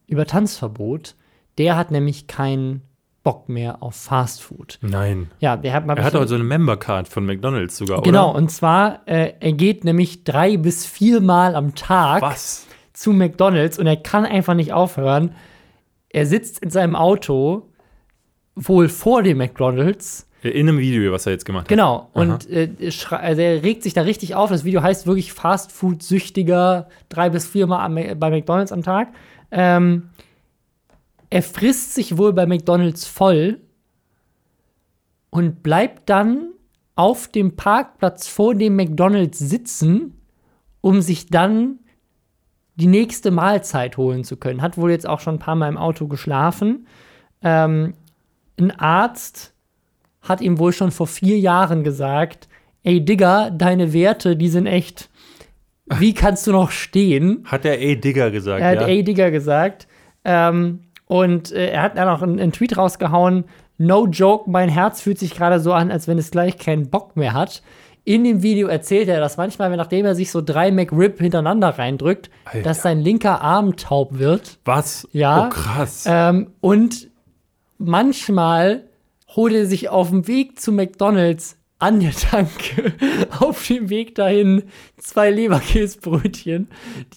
[0.08, 1.14] über Tanzverbot.
[1.60, 2.82] Der hat nämlich keinen
[3.22, 4.80] Bock mehr auf Fast Food.
[4.82, 5.30] Nein.
[5.38, 8.40] Ja, der hat mal Er hat auch so eine Member-Card von McDonalds sogar, Genau, oder?
[8.40, 12.66] und zwar, äh, er geht nämlich drei bis viermal am Tag Was?
[12.92, 15.36] zu McDonalds und er kann einfach nicht aufhören.
[16.10, 17.70] Er sitzt in seinem Auto,
[18.56, 20.28] wohl vor dem McDonalds.
[20.44, 21.70] In einem Video, was er jetzt gemacht hat.
[21.70, 22.10] Genau.
[22.14, 22.70] Und äh,
[23.10, 24.50] also er regt sich da richtig auf.
[24.50, 29.14] Das Video heißt wirklich Fast Food süchtiger drei bis viermal bei McDonalds am Tag.
[29.52, 30.10] Ähm,
[31.30, 33.60] er frisst sich wohl bei McDonalds voll
[35.30, 36.50] und bleibt dann
[36.96, 40.20] auf dem Parkplatz vor dem McDonalds sitzen,
[40.82, 41.80] um sich dann
[42.76, 44.62] die nächste Mahlzeit holen zu können.
[44.62, 46.88] Hat wohl jetzt auch schon ein paar Mal im Auto geschlafen.
[47.42, 47.94] Ähm,
[48.60, 49.53] ein Arzt
[50.24, 52.48] hat ihm wohl schon vor vier Jahren gesagt,
[52.84, 55.10] ey Digga, deine Werte, die sind echt,
[55.88, 57.44] wie kannst du noch stehen?
[57.46, 58.88] Hat er ey Digger gesagt, Er hat ja?
[58.88, 59.88] ey Digga gesagt.
[60.26, 63.44] Ähm, und äh, er hat dann auch einen, einen Tweet rausgehauen,
[63.78, 67.16] no joke, mein Herz fühlt sich gerade so an, als wenn es gleich keinen Bock
[67.18, 67.62] mehr hat.
[68.06, 71.70] In dem Video erzählt er, dass manchmal, wenn- nachdem er sich so drei McRib hintereinander
[71.70, 72.62] reindrückt, Alter.
[72.62, 74.60] dass sein linker Arm taub wird.
[74.66, 75.08] Was?
[75.12, 75.46] Ja.
[75.48, 76.06] Oh, krass.
[76.08, 77.10] Ähm, und
[77.78, 78.84] manchmal
[79.36, 82.94] holt er sich auf dem Weg zu McDonalds an der Tanke
[83.40, 84.64] auf dem Weg dahin
[84.98, 86.68] zwei Leberkäsbrötchen,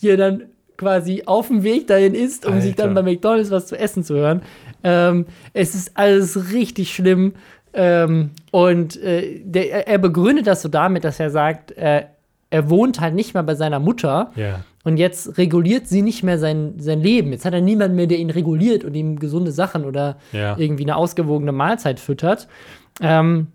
[0.00, 0.44] die er dann
[0.76, 3.10] quasi auf dem Weg dahin isst, um sich dann bei Alter.
[3.12, 4.42] McDonalds was zu essen zu hören.
[4.84, 7.32] Ähm, es ist alles richtig schlimm.
[7.72, 12.04] Ähm, und äh, der, er- er begründet das so damit, dass er sagt, äh,
[12.50, 14.32] er wohnt halt nicht mehr bei seiner Mutter.
[14.36, 14.64] Ja.
[14.86, 17.32] Und jetzt reguliert sie nicht mehr sein, sein Leben.
[17.32, 20.56] Jetzt hat er niemanden mehr, der ihn reguliert und ihm gesunde Sachen oder Ja.
[20.56, 22.46] irgendwie eine ausgewogene Mahlzeit füttert.
[23.00, 23.48] Ähm,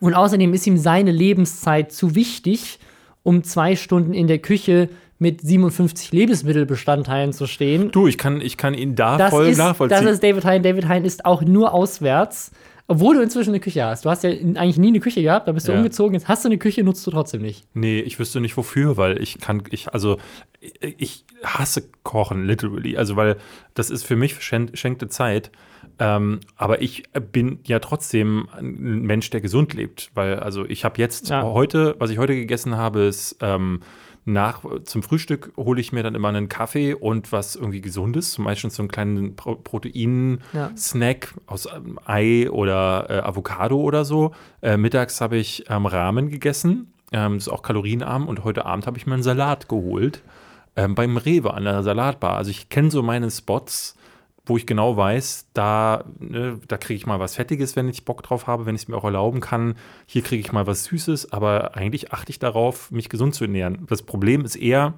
[0.00, 2.80] und außerdem ist ihm seine Lebenszeit zu wichtig,
[3.22, 4.88] um zwei Stunden in der Küche
[5.20, 7.92] mit 57 Lebensmittelbestandteilen zu stehen.
[7.92, 10.02] Du, ich kann, ich kann ihn da Das voll ist, nachvollziehen.
[10.04, 10.64] das ist David Hein.
[10.64, 12.50] David Hein ist auch nur auswärts,
[12.92, 14.04] obwohl du inzwischen eine Küche hast.
[14.04, 15.78] Du hast ja eigentlich nie eine Küche gehabt, da bist du Ja.
[15.78, 17.64] umgezogen, jetzt hast du eine Küche, nutzt du trotzdem nicht.
[17.74, 20.18] Nee, ich wüsste nicht wofür, weil ich kann, ich, also
[20.98, 22.96] ich, hasse Kochen, literally.
[22.96, 23.36] Also, weil
[23.74, 25.50] das ist für mich verschen- verschenkte Zeit.
[25.98, 27.02] Ähm, aber ich
[27.32, 30.10] bin ja trotzdem ein Mensch, der gesund lebt.
[30.14, 31.42] Weil, also ich habe jetzt Ja.
[31.42, 33.80] heute, was ich heute gegessen habe, ist ähm,
[34.24, 38.44] nach, zum Frühstück hole ich mir dann immer einen Kaffee und was irgendwie Gesundes, zum
[38.44, 44.32] Beispiel so einen kleinen Pro Protein-Snack aus ähm, Ei oder äh, Avocado oder so.
[44.60, 48.96] Äh, mittags habe ich ähm, Ramen gegessen, ähm, ist auch kalorienarm und heute Abend habe
[48.96, 50.22] ich mir einen Salat geholt
[50.76, 52.36] ähm, beim Rewe an der Salatbar.
[52.36, 53.96] Also ich kenne so meine Spots,
[54.44, 58.22] wo ich genau weiß, da, ne, da kriege ich mal was Fettiges, wenn ich Bock
[58.24, 59.74] drauf habe, wenn ich es mir auch erlauben kann.
[60.06, 63.86] Hier kriege ich mal was Süßes, aber eigentlich achte ich darauf, mich gesund zu ernähren.
[63.88, 64.94] Das Problem ist eher,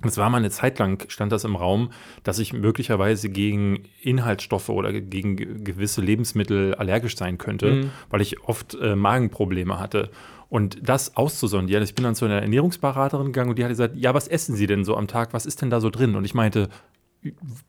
[0.00, 1.90] das war mal eine Zeit lang, stand das im Raum,
[2.22, 8.42] dass ich möglicherweise gegen Inhaltsstoffe oder gegen ge- gewisse Lebensmittel allergisch sein könnte, weil ich
[8.42, 10.10] oft äh, Magenprobleme hatte.
[10.48, 14.12] Und das auszusondieren, ich bin dann zu einer Ernährungsberaterin gegangen und die hat gesagt, ja,
[14.12, 15.34] was essen Sie denn so am Tag?
[15.34, 16.16] Was ist denn da so drin?
[16.16, 16.68] Und ich meinte,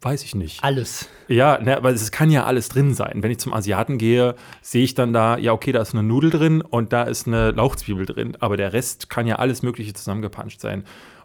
[0.01, 0.63] weiß ich nicht.
[0.63, 1.09] Alles.
[1.27, 3.21] Ja, ne, aber es kann ja alles drin sein.
[3.21, 6.29] Wenn ich zum Asiaten gehe, sehe ich dann da, ja, okay, da ist eine Nudel
[6.31, 8.35] drin und da ist eine Lauchzwiebel drin.
[8.39, 10.83] Aber der Rest kann ja alles Mögliche zusammengepanscht sein.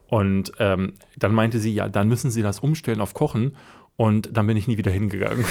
[0.08, 3.56] Und ähm, dann meinte sie, ja, dann müssen Sie das umstellen auf Kochen.
[3.96, 5.44] Und dann bin ich nie wieder hingegangen.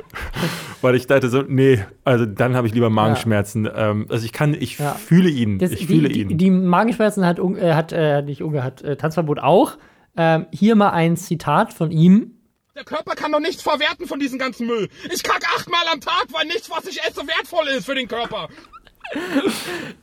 [0.82, 3.68] Weil ich dachte so, nee, also dann habe ich lieber Magenschmerzen.
[3.74, 4.92] Ähm, also ich kann, ich Ja.
[4.92, 5.58] fühle ihn.
[5.58, 6.28] Das, ich fühle die, ihn.
[6.28, 9.78] Die, die Magenschmerzen hat, äh, hat, äh, nicht Unge, hat äh, Tanzverbot auch.
[10.18, 12.34] Ähm, hier mal ein Zitat von ihm.
[12.74, 14.88] Der Körper kann doch nichts verwerten von diesem ganzen Müll.
[15.12, 18.48] Ich kack achtmal am Tag, weil nichts, was ich esse, wertvoll ist für den Körper.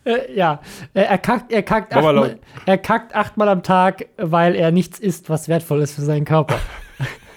[0.04, 0.62] Äh, ja,
[0.93, 5.30] äh, er kackt, er, kackt achtmal, er kackt achtmal am Tag, weil er nichts isst,
[5.32, 6.60] was wertvoll ist für seinen Körper.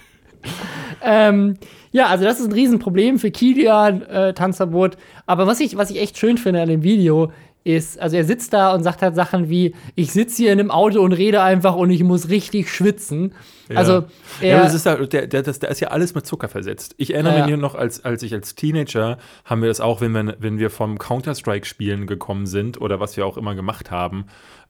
[1.02, 1.56] ähm,
[1.90, 4.98] ja, also das ist ein Riesenproblem für Kilian, äh, Tanzverbot.
[5.26, 7.32] Aber was ich, was ich echt schön finde an dem Video,
[7.64, 10.70] ist, also er sitzt da und sagt halt Sachen wie, ich sitze hier in einem
[10.70, 13.34] Auto und rede einfach und ich muss richtig schwitzen.
[13.74, 14.04] Also
[14.40, 16.94] er, ja, das ist, da, der, der, das, da ist ja alles mit Zucker versetzt.
[16.96, 17.56] Ich erinnere Ja, mich ja.
[17.56, 20.98] noch, als, als ich als Teenager, haben wir das auch, wenn wir, wenn wir vom
[20.98, 24.26] Counter-Strike-Spielen gekommen sind oder was wir auch immer gemacht haben,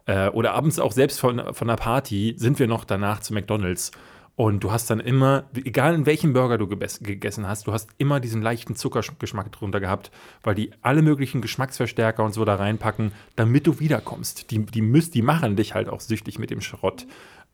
[0.06, 3.92] äh, oder abends auch selbst von, von einer Party, sind wir noch danach zu McDonalds.
[4.38, 8.20] Und du hast dann immer, egal in welchem Burger du gegessen hast, du hast immer
[8.20, 10.12] diesen leichten Zuckergeschmack drunter gehabt,
[10.44, 14.52] weil die alle möglichen Geschmacksverstärker und so da reinpacken, damit du wiederkommst.
[14.52, 17.04] Die, die, müssen, die machen dich halt auch süchtig mit dem Schrott.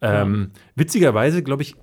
[0.03, 1.75] Ähm, witzigerweise, glaube ich,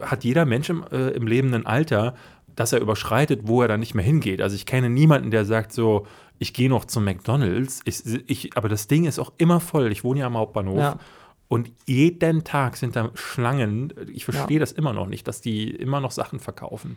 [0.00, 2.14] hat jeder Mensch im, äh, im lebenden Alter,
[2.56, 4.40] dass er überschreitet, wo er dann nicht mehr hingeht.
[4.40, 6.06] Also ich kenne niemanden, der sagt so,
[6.38, 7.82] ich gehe noch zum McDonalds.
[7.84, 9.92] Ich, ich, aber das Ding ist auch immer voll.
[9.92, 10.78] Ich wohne ja am Hauptbahnhof.
[10.78, 10.98] Ja.
[11.48, 13.92] Und jeden Tag sind da Schlangen.
[14.12, 14.60] Ich verstehe Ja.
[14.60, 16.96] das immer noch nicht, dass die immer noch Sachen verkaufen.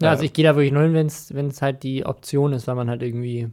[0.00, 2.66] ja, Äh, also ich gehe da wirklich nur hin, wenn es halt die Option ist,
[2.68, 3.48] weil man halt irgendwie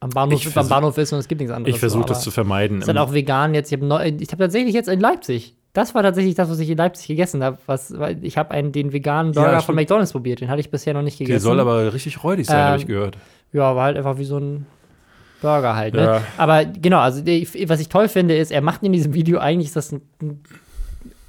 [0.00, 1.74] am Bahnhof, Ich am versuch- Bahnhof ist und es gibt nichts anderes.
[1.74, 2.80] ich versuche das zu vermeiden.
[2.82, 3.72] Ist halt auch vegan jetzt.
[3.72, 5.56] Ich habe ich hab tatsächlich jetzt in Leipzig.
[5.72, 7.58] Das war tatsächlich das, was ich in Leipzig gegessen habe.
[8.22, 9.76] Ich habe einen den veganen Ja, Burger von stimmt.
[9.76, 10.40] McDonalds probiert.
[10.40, 11.44] Den hatte ich bisher noch nicht Der gegessen.
[11.44, 13.18] soll aber richtig räudig sein, Ähm, habe ich gehört.
[13.52, 14.66] ja, war halt einfach wie so ein
[15.46, 15.94] Burger halt.
[15.94, 16.00] Ne?
[16.02, 16.22] Ja.
[16.36, 19.76] Aber genau, also was ich toll finde, ist, er macht in diesem Video eigentlich ist
[19.76, 20.40] das ein, ein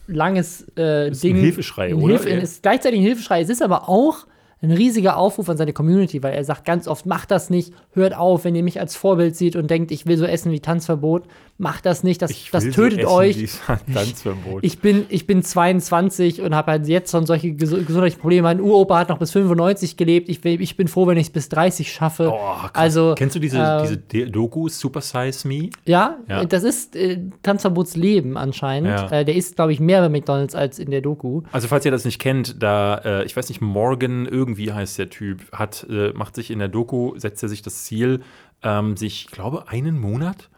[0.08, 1.36] langes äh, Ist ein Ding.
[1.38, 2.08] Hilfeschrei, ein oder?
[2.14, 2.38] Hilfe, Ja.
[2.38, 3.42] ist gleichzeitig ein Hilfeschrei.
[3.42, 4.26] Es ist aber auch
[4.62, 8.16] ein riesiger Aufruf an seine Community, weil er sagt ganz oft, macht das nicht, hört
[8.16, 11.26] auf, wenn ihr mich als Vorbild seht und denkt, ich will so essen wie Tanzverbot,
[11.60, 13.38] macht das nicht, das, Ich das will so tötet essen euch.
[13.38, 13.50] wie
[13.94, 14.64] Tanzverbot.
[14.64, 18.44] Ich bin, ich bin 22 und habe halt jetzt schon solche ges gesundheitlichen Probleme.
[18.44, 20.30] Mein Uropa hat noch bis 95 gelebt.
[20.30, 22.32] Ich, ich bin froh, wenn ich es bis 30 schaffe.
[22.34, 22.40] Oh.
[22.74, 25.70] Also, Kennst du diese, äh, diese Doku Super Size Me?
[25.86, 26.46] Ja, Ja.
[26.46, 28.90] das ist äh, Tanzverbots Leben anscheinend.
[28.90, 29.12] Ja.
[29.12, 31.42] Äh, der isst, glaube ich, mehr bei McDonalds als in der Doku.
[31.52, 35.10] Also falls ihr das nicht kennt, da, äh, ich weiß nicht, Morgan irgendwie heißt der
[35.10, 38.22] Typ, hat, äh, macht sich in der Doku, setzt er sich das Ziel,
[38.64, 40.50] ähm, sich, ich glaube, einen Monat,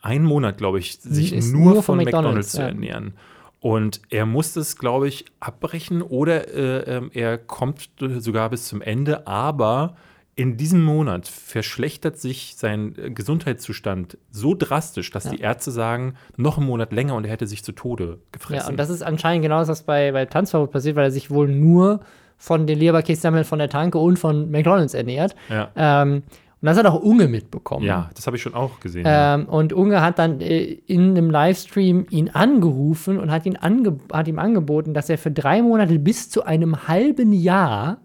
[0.00, 2.68] einen Monat, glaube ich, sich Ist nur, nur von von McDonalds, McDonald's, zu ja.
[2.68, 3.14] ernähren.
[3.60, 8.82] Und er muss das, glaube ich, abbrechen oder äh, ähm, er kommt sogar bis zum
[8.82, 9.96] Ende, aber
[10.36, 15.30] in diesem Monat verschlechtert sich sein äh, Gesundheitszustand so drastisch, dass Ja.
[15.30, 18.64] die Ärzte sagen, noch einen Monat länger und er hätte sich zu Tode gefressen.
[18.64, 21.30] Ja, und das ist anscheinend genau das, was bei, bei Tanzverbot passiert, weil er sich
[21.30, 22.00] wohl nur
[22.36, 25.34] von den Leberkässemmeln von der Tanke und von McDonalds ernährt.
[25.48, 25.70] ja.
[25.76, 26.22] Ähm,
[26.64, 27.84] und das hat auch Unge mitbekommen.
[27.84, 29.04] ja, das habe ich schon auch gesehen.
[29.06, 33.98] Ähm, und Unge hat dann äh, in einem Livestream ihn angerufen und hat, ihn ange
[34.10, 37.98] hat ihm angeboten, dass er für drei Monate bis zu einem halben Jahr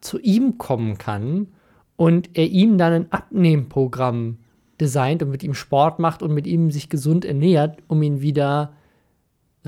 [0.00, 1.48] zu ihm kommen kann
[1.96, 4.38] und er ihm dann ein Abnehmprogramm
[4.80, 8.72] designt und mit ihm Sport macht und mit ihm sich gesund ernährt, um ihn wieder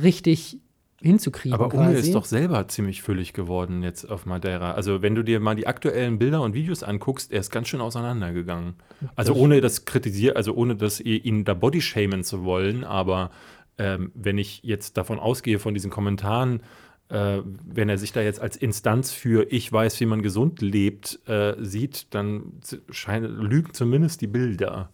[0.00, 0.60] richtig
[1.04, 1.54] hinzukriegen.
[1.54, 4.72] Aber Unge ist doch selber ziemlich füllig geworden jetzt auf Madeira.
[4.72, 7.80] Also wenn du dir mal die aktuellen Bilder und Videos anguckst, er ist ganz schön
[7.80, 8.74] auseinandergegangen.
[9.14, 13.30] Also ohne das kritisieren, also ohne ihr ihn da bodyshamen zu wollen, aber
[13.76, 16.62] ähm, wenn ich jetzt davon ausgehe, von diesen Kommentaren,
[17.08, 21.20] äh, wenn er sich da jetzt als Instanz für ich weiß, wie man gesund lebt,
[21.26, 24.90] äh, sieht, dann scheint, lügen zumindest die Bilder.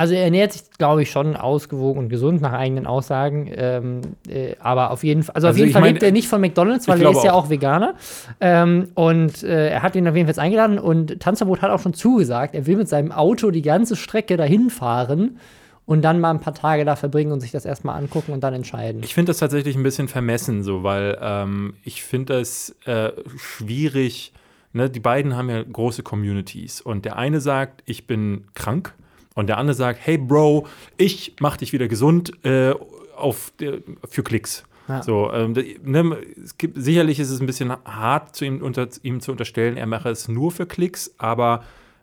[0.00, 3.52] Also er ernährt sich, glaube ich, schon ausgewogen und gesund nach eigenen Aussagen.
[3.54, 6.10] Ähm, äh, aber auf jeden Fall, also, Also auf jeden ich Fall mein, lebt er
[6.10, 7.44] nicht von McDonalds, weil er ist ja auch.
[7.44, 7.96] auch Veganer.
[8.40, 11.80] Ähm, und äh, er hat ihn auf jeden Fall jetzt eingeladen und Tanzverbot hat auch
[11.80, 15.36] schon zugesagt, er will mit seinem Auto die ganze Strecke dahin fahren
[15.84, 18.54] und dann mal ein paar Tage da verbringen und sich das erstmal angucken und dann
[18.54, 19.02] entscheiden.
[19.04, 24.32] Ich finde das tatsächlich ein bisschen vermessen, so, weil ähm, ich finde das äh, schwierig.
[24.72, 24.88] Ne?
[24.88, 28.94] Die beiden haben ja große Communities und der eine sagt, ich bin krank
[29.34, 30.66] und der andere sagt, hey Bro,
[30.96, 32.74] ich mach dich wieder gesund äh,
[33.16, 34.64] auf, der- für Klicks.
[34.88, 35.02] Ja.
[35.02, 35.52] So, ähm,
[35.84, 39.76] ne, es gibt, sicherlich ist es ein bisschen hart, zu ihm, unter, ihm zu unterstellen,
[39.76, 41.62] er mache es nur für Klicks, aber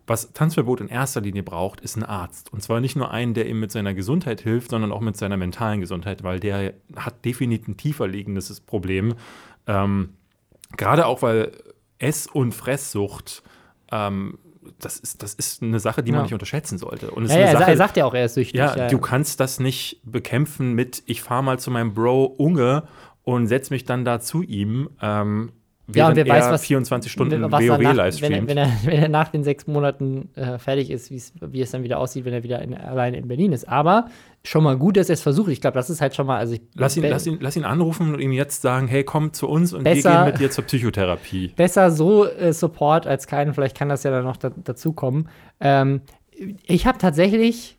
[0.10, 2.54] was Tanzverbot in erster Linie braucht, ist ein Arzt.
[2.54, 5.36] Und zwar nicht nur einen, der ihm mit seiner Gesundheit hilft, sondern auch mit seiner
[5.36, 9.16] mentalen Gesundheit, weil der hat definitiv ein tiefer liegendes Problem.
[9.66, 10.12] Ähm,
[10.78, 11.52] Gerade auch, weil
[12.00, 13.44] Ess- und Fresssucht,
[13.92, 14.38] ähm,
[14.80, 16.24] das, ist, das ist eine Sache, die man Ja.
[16.24, 17.12] nicht unterschätzen sollte.
[17.12, 18.58] Und es Ja, ist ja, er, Sache, er sagt ja auch, er ist süchtig.
[18.60, 22.84] ja, du kannst das nicht bekämpfen mit, ich fahre mal zu meinem Bro Unge
[23.24, 25.52] und setz mich dann da zu ihm, ähm,
[25.96, 28.58] Ja, und wer weiß, was- 24 Stunden was er WoW nach, live wenn, er, wenn,
[28.58, 32.26] er, wenn er nach den sechs Monaten äh, fertig ist, wie es dann wieder aussieht,
[32.26, 33.70] wenn er wieder in, alleine in Berlin ist.
[33.70, 34.10] Aber
[34.44, 35.50] schon mal gut, dass er es versucht.
[35.50, 36.38] Ich glaube, das ist halt schon mal.
[36.40, 39.32] Also ich, Lass ihn, lass, ihn, lass ihn anrufen und ihm jetzt sagen, hey, komm
[39.32, 41.50] zu uns und wir Besser- gehen mit dir zur Psychotherapie.
[41.56, 43.54] Besser so äh, Support als keinen.
[43.54, 45.30] Vielleicht kann das ja dann noch da, dazukommen.
[45.62, 46.02] Ähm,
[46.66, 47.78] ich habe tatsächlich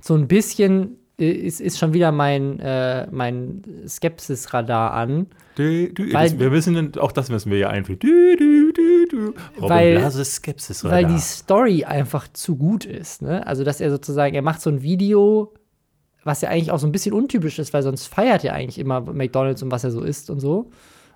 [0.00, 0.98] so ein bisschen.
[1.30, 5.26] Ist, ist schon wieder mein, äh, mein Skepsis-Radar an.
[5.54, 7.98] Du, du, Weil- das, wir wissen, auch das müssen wir ja einführen.
[8.00, 9.34] Du, du, du, du.
[9.56, 13.22] Robin Weil- Blase Skepsis Weil die Story einfach zu gut ist.
[13.22, 13.46] Ne?
[13.46, 15.52] Also, dass er sozusagen, er macht so ein Video,
[16.24, 19.00] was ja eigentlich auch so ein bisschen untypisch ist, weil sonst feiert er eigentlich immer
[19.00, 20.70] McDonalds und was er so isst und so.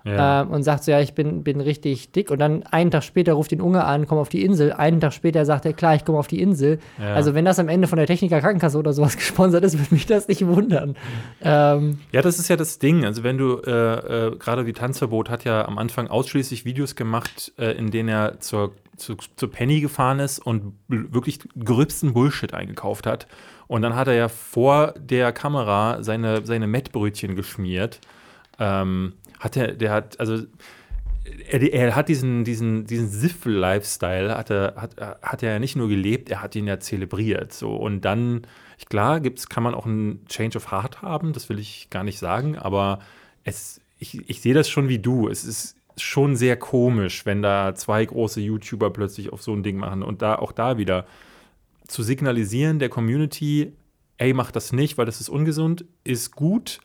[0.07, 0.41] Ja.
[0.41, 2.31] Ähm, und sagt so, ja, ich bin, bin richtig dick.
[2.31, 4.73] Und dann einen Tag später ruft ihn Unge an, komm auf die Insel.
[4.73, 6.79] Einen Tag später sagt er, klar, ich komme auf die Insel.
[6.99, 7.13] Ja.
[7.13, 10.05] Also, wenn das am Ende von der Techniker Krankenkasse oder sowas gesponsert ist, würde mich
[10.05, 10.95] das nicht wundern.
[11.41, 13.05] Ähm, Ja, das ist ja das Ding.
[13.05, 17.53] Also wenn du, äh, äh, gerade wie Tanzverbot hat ja am Anfang ausschließlich Videos gemacht,
[17.57, 23.05] äh, in denen er zur, zu, zur Penny gefahren ist und wirklich gröbsten Bullshit eingekauft
[23.05, 23.27] hat.
[23.67, 27.99] Und dann hat er ja vor der Kamera seine, seine Mettbrötchen geschmiert.
[28.59, 30.43] Ähm, hat er, der hat, also
[31.49, 35.89] er, er hat diesen, diesen, diesen Siffel-Lifestyle, hat er, hat, hat er ja nicht nur
[35.89, 37.53] gelebt, er hat ihn ja zelebriert.
[37.53, 37.75] So.
[37.75, 38.47] Und dann,
[38.89, 42.19] klar, gibt's, kann man auch einen Change of Heart haben, das will ich gar nicht
[42.19, 42.99] sagen, aber
[43.43, 45.27] es, ich, ich sehe das schon wie du.
[45.27, 49.77] Es ist schon sehr komisch, wenn da zwei große YouTuber plötzlich auf so ein Ding
[49.77, 51.05] machen und da auch da wieder
[51.87, 53.73] zu signalisieren der Community,
[54.17, 56.79] ey, mach das nicht, weil das ist ungesund, ist gut,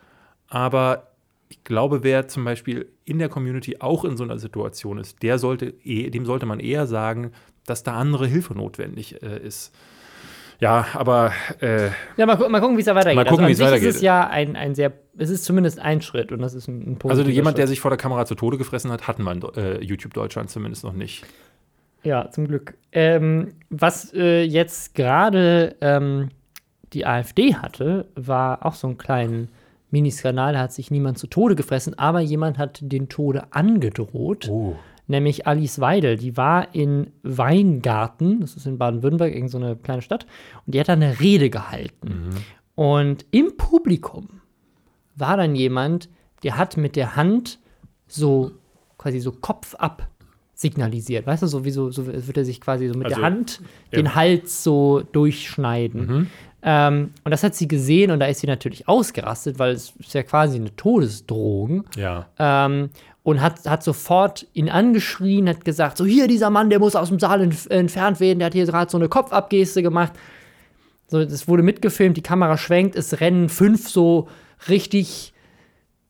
[0.49, 1.12] aber
[1.53, 5.39] ich glaube, wer zum Beispiel in der Community auch in so einer Situation ist, der
[5.39, 7.33] sollte, eh- dem sollte man eher sagen,
[7.67, 9.71] dass da andere Hilfe notwendig äh, ist.
[10.61, 13.17] Ja, aber äh, ja, mal, gu mal gucken, wie es da weitergeht.
[13.17, 13.89] Mal gucken, also, wie es an sich weitergeht.
[13.91, 16.97] ist es ja ein, ein sehr, es ist zumindest ein Schritt und das ist ein,
[17.05, 17.69] ein also jemand, der Schritt.
[17.69, 20.85] sich vor der Kamera zu Tode gefressen hat, hatten wir in äh, YouTube Deutschland zumindest
[20.85, 21.27] noch nicht.
[22.03, 22.79] Ja, zum Glück.
[22.93, 26.31] Ähm, was äh, jetzt gerade ähm,
[26.95, 29.49] die AfD hatte, war auch so ein kleinen
[29.93, 30.55] Miniskandal.
[30.55, 34.49] Da hat sich niemand zu Tode gefressen, aber jemand hat den Tode angedroht.
[34.49, 34.77] Oh.
[35.07, 36.17] Nämlich Alice Weidel.
[36.17, 40.27] Die war in Weingarten, das ist in Baden-Württemberg, irgendeine so eine kleine Stadt,
[40.67, 42.31] und die hat da eine Rede gehalten.
[42.75, 44.41] Und im Publikum
[45.15, 46.09] war dann jemand,
[46.43, 47.59] der hat mit der Hand
[48.07, 48.53] so
[48.97, 50.09] quasi so Kopf ab
[50.55, 51.27] signalisiert.
[51.27, 53.61] Weißt du, so wie so, so wird er sich quasi so mit Also, der Hand
[53.91, 53.99] ja.
[53.99, 56.31] den Hals so durchschneiden.
[56.65, 60.15] Ähm, und das hat sie gesehen und da ist sie natürlich ausgerastet, weil es ist
[60.15, 61.85] ja quasi eine Todesdrohung.
[61.97, 62.27] Ja.
[62.39, 62.91] Ähm,
[63.25, 67.09] und hat, hat sofort ihn angeschrien, hat gesagt, so hier, dieser Mann, der muss aus
[67.09, 70.13] dem Saal entf entfernt werden, der hat hier gerade so eine Kopfabgeste gemacht.
[71.09, 74.29] So, das wurde mitgefilmt, die Kamera schwenkt, es rennen fünf so
[74.69, 75.33] richtig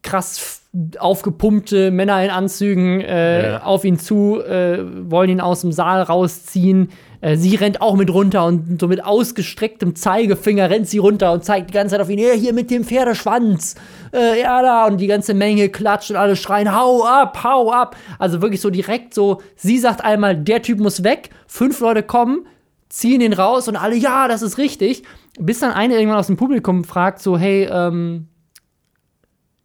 [0.03, 0.63] krass
[0.99, 3.63] aufgepumpte Männer in Anzügen äh, Ja.
[3.63, 4.79] auf ihn zu, äh,
[5.11, 6.89] wollen ihn aus dem Saal rausziehen.
[7.23, 11.45] Äh, sie rennt auch mit runter und so mit ausgestrecktem Zeigefinger rennt sie runter und
[11.45, 13.77] zeigt die ganze Zeit auf ihn, ja, hier mit dem Pferdeschwanz,
[14.13, 17.97] äh, ja da, und die ganze Menge klatscht und alle schreien, hau ab, hau ab.
[18.19, 22.47] Also wirklich so direkt so, sie sagt einmal, der Typ muss weg, fünf Leute kommen,
[22.89, 25.05] ziehen ihn raus und alle, ja, das ist richtig.
[25.39, 28.27] Bis dann eine irgendwann aus dem Publikum fragt, so, hey, ähm,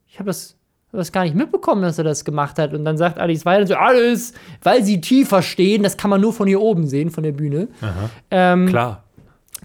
[0.05, 0.56] ich habe das,
[0.91, 2.73] hab das gar nicht mitbekommen, dass er das gemacht hat.
[2.73, 6.33] Und dann sagt Alice weiter so, alles, weil sie tiefer stehen, das kann man nur
[6.33, 7.67] von hier oben sehen, von der Bühne.
[8.31, 9.03] Ähm, Klar.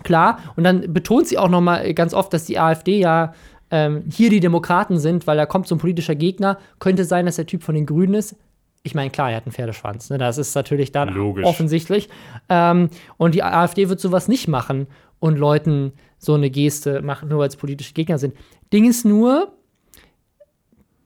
[0.02, 0.38] Klar.
[0.56, 3.34] Und dann betont sie auch noch mal ganz oft, dass die AfD ja
[3.70, 6.58] ähm, hier die Demokraten sind, weil da kommt so ein politischer Gegner.
[6.78, 8.36] Könnte sein, dass der Typ von den Grünen ist.
[8.82, 10.10] Ich meine, klar, er hat einen Pferdeschwanz.
[10.10, 10.18] Ne?
[10.18, 11.46] Das ist natürlich dann Logisch.
[11.46, 12.08] offensichtlich.
[12.48, 14.88] Ähm, und die AfD wird sowas nicht machen
[15.20, 18.34] und Leuten so eine Geste machen, nur weil es politische Gegner sind.
[18.72, 19.52] Ding ist nur,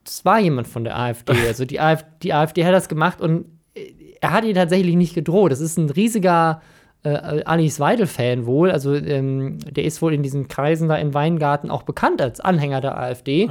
[0.07, 1.33] es war jemand von der AfD.
[1.47, 3.91] Also die, AfD, die AfD hat das gemacht und äh,
[4.21, 5.51] er hat ihr tatsächlich nicht gedroht.
[5.51, 6.61] Das ist ein riesiger
[7.03, 8.71] äh, Alice Weidel-Fan wohl.
[8.71, 12.81] Also ähm, der ist wohl in diesen Kreisen da in Weingarten auch bekannt als Anhänger
[12.81, 13.49] der AfD.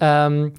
[0.00, 0.52] Ähm,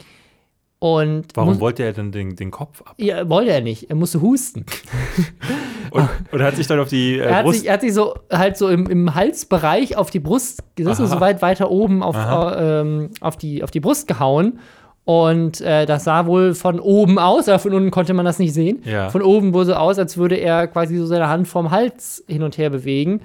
[0.79, 2.95] und Warum wollte er denn den, den Kopf ab?
[2.97, 3.89] ja, wollte er nicht.
[3.89, 4.65] Er musste husten.
[5.91, 7.59] Und, und hat sich dann auf die äh, Er hat, Brust.
[7.59, 10.93] sich, er hat sich so halt so im, im Halsbereich auf die Brust, Aha.
[10.95, 14.57] so weit weiter oben auf, äh, ähm, auf, die, auf die Brust gehauen.
[15.05, 18.53] Und äh, das sah wohl von oben aus, aber von unten konnte man das nicht
[18.53, 18.81] sehen.
[18.85, 19.09] Ja.
[19.09, 22.41] Von oben wohl so aus, als würde er quasi so seine Hand vom Hals hin
[22.43, 23.21] und her bewegen.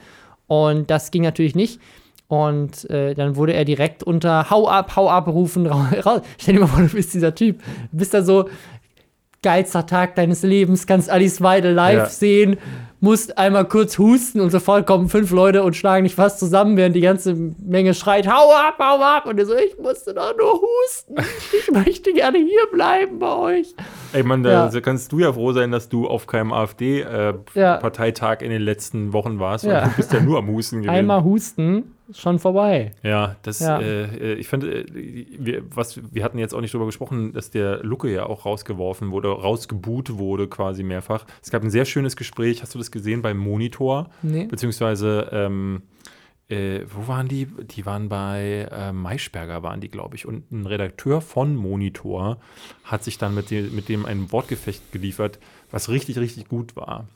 [0.49, 1.81] Und das ging natürlich nicht.
[2.27, 6.21] Und äh, dann wurde er direkt unter Hau ab, hau ab rufen ra- raus.
[6.39, 7.61] Stell dir mal vor, du bist dieser Typ.
[7.93, 8.49] Du bist da so,
[9.43, 12.07] geilster Tag deines Lebens, kannst Alice Weidel live Ja.
[12.07, 12.57] sehen,
[13.01, 16.97] musst einmal kurz husten und sofort kommen fünf Leute und schlagen dich fast zusammen, während
[16.97, 19.27] die ganze Menge schreit, hau ab, hau ab.
[19.27, 21.15] Und er so, ich musste doch nur husten.
[21.57, 23.75] Ich möchte gerne hier bleiben bei euch.
[24.13, 24.81] Ey, Mann, da Ja.
[24.81, 26.57] kannst du ja froh sein, dass du auf keinem Ja.
[26.63, 29.65] AfD-Parteitag in den letzten Wochen warst.
[29.65, 29.85] Ja.
[29.85, 30.91] Du bist ja nur am Husten gewesen.
[30.97, 32.93] Einmal husten, ist schon vorbei.
[33.03, 33.81] Ja, das, Ja.
[33.81, 37.51] Äh, äh, ich finde, äh, wir, was, wir hatten jetzt auch nicht drüber gesprochen, dass
[37.51, 41.27] der Lucke ja auch rausgeworfen wurde, rausgebuht wurde quasi mehrfach.
[41.43, 44.11] Es gab ein sehr schönes Gespräch, hast du das gesehen beim Monitor?
[44.23, 44.47] Nee.
[44.47, 45.83] Beziehungsweise, ähm,
[46.49, 47.47] äh, wo waren die?
[47.47, 50.25] Die waren bei äh, Maischberger, waren die, glaube ich.
[50.25, 52.39] Und ein Redakteur von Monitor
[52.85, 55.39] hat sich dann mit dem, mit dem ein Wortgefecht geliefert,
[55.71, 57.07] was richtig, richtig gut war.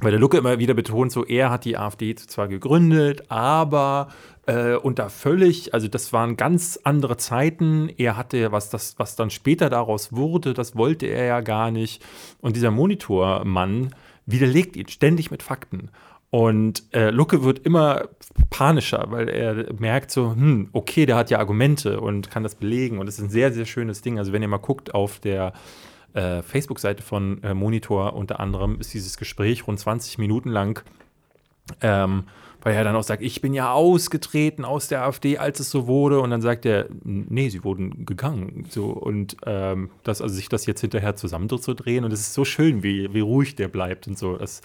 [0.00, 4.08] Weil der Lucke immer wieder betont, so er hat die AfD zwar gegründet, aber
[4.46, 7.90] äh, unter völlig, also das waren ganz andere Zeiten.
[7.98, 12.02] Er hatte, was das, was dann später daraus wurde, das wollte er ja gar nicht.
[12.40, 13.94] Und dieser Monitormann
[14.26, 15.90] widerlegt ihn ständig mit Fakten.
[16.30, 18.08] Und äh, Lucke wird immer
[18.50, 22.98] panischer, weil er merkt so, hm, okay, der hat ja Argumente und kann das belegen.
[22.98, 24.18] Und es ist ein sehr, sehr schönes Ding.
[24.18, 25.52] Also wenn ihr mal guckt auf der
[26.14, 30.82] äh, Facebook-Seite von äh, Monitor unter anderem ist dieses Gespräch rund 20 Minuten lang,
[31.80, 32.24] ähm,
[32.62, 35.86] weil er dann auch sagt, ich bin ja ausgetreten aus der AfD, als es so
[35.86, 36.20] wurde.
[36.20, 38.66] Und dann sagt er, nee, sie wurden gegangen.
[38.68, 42.04] So, und ähm, das, also sich das jetzt hinterher zusammenzudrehen.
[42.04, 44.36] Und es ist so schön, wie, wie ruhig der bleibt und so.
[44.36, 44.60] Das,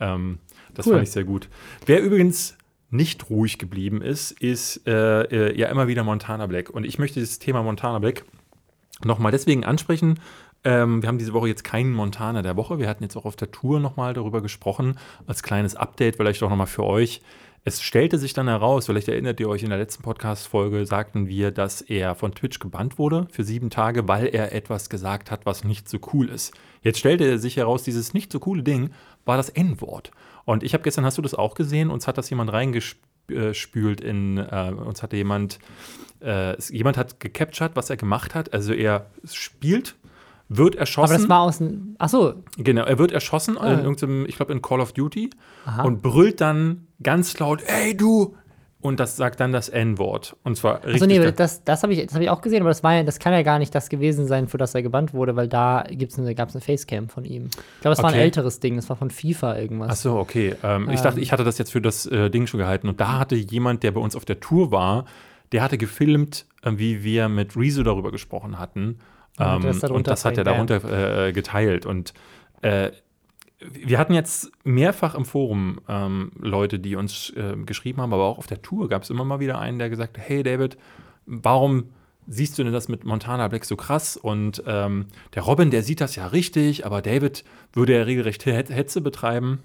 [0.00, 0.38] ähm,
[0.74, 0.94] das Cool.
[0.94, 1.48] fand ich sehr gut.
[1.84, 2.56] Wer übrigens
[2.90, 6.70] nicht ruhig geblieben ist, ist äh, äh, ja immer wieder Montana Black.
[6.70, 8.24] Und ich möchte das Thema Montana Black
[9.04, 10.20] nochmal deswegen ansprechen.
[10.66, 12.80] Ähm, wir haben diese Woche jetzt keinen Montana der Woche.
[12.80, 14.98] Wir hatten jetzt auch auf der Tour nochmal darüber gesprochen.
[15.28, 17.22] Als kleines Update vielleicht auch nochmal für euch.
[17.62, 21.52] Es stellte sich dann heraus, vielleicht erinnert ihr euch, in der letzten Podcast-Folge sagten wir,
[21.52, 25.62] dass er von Twitch gebannt wurde für sieben Tage, weil er etwas gesagt hat, was
[25.62, 26.52] nicht so cool ist.
[26.82, 28.90] Jetzt stellte sich heraus, dieses nicht so coole Ding
[29.24, 30.10] war das N-Wort.
[30.44, 31.90] Und ich habe gestern, hast du das auch gesehen?
[31.90, 35.60] Uns hat das jemand reingespült in, äh, uns hatte jemand,
[36.20, 38.52] äh, jemand hat gecaptured, was er gemacht hat.
[38.52, 39.96] Also er spielt,
[40.48, 41.12] wird erschossen.
[41.14, 41.96] Aber das war aus dem.
[41.98, 43.72] Achso, Genau, er wird erschossen Ah.
[43.72, 45.30] in irgendeinem, ich glaube in Call of Duty
[45.64, 45.82] Aha.
[45.82, 48.34] und brüllt dann ganz laut, ey du!
[48.82, 50.36] Und das sagt dann das N-Wort.
[50.44, 50.92] Und zwar richtig.
[51.02, 52.94] also nee, da- das, das habe ich, das hab ich auch gesehen, aber das, war
[52.94, 55.48] ja, das kann ja gar nicht das gewesen sein, für das er gebannt wurde, weil
[55.48, 57.46] da gibt's eine, gab es eine Facecam von ihm.
[57.46, 58.22] Ich glaube, das war ein Okay.
[58.22, 59.88] älteres Ding, das war von FIFA irgendwas.
[59.90, 60.54] Ach so, okay.
[60.62, 62.88] Ähm, ich dachte, ich hatte das jetzt für das äh, Ding schon gehalten.
[62.88, 65.06] Und da hatte jemand, der bei uns auf der Tour war,
[65.50, 68.98] der hatte gefilmt, äh, wie wir mit Rezo darüber gesprochen hatten.
[69.38, 71.86] Ähm, das und das hat er darunter äh, geteilt.
[71.86, 72.14] Und
[72.62, 72.90] äh,
[73.58, 78.38] wir hatten jetzt mehrfach im Forum ähm, Leute, die uns äh, geschrieben haben, aber auch
[78.38, 80.76] auf der Tour gab es immer mal wieder einen, der gesagt hat, hey David,
[81.24, 81.90] warum
[82.26, 84.16] siehst du denn das mit Montana Black so krass?
[84.16, 89.00] Und ähm, der Robin, der sieht das ja richtig, aber David würde ja regelrecht Hetze
[89.00, 89.60] betreiben.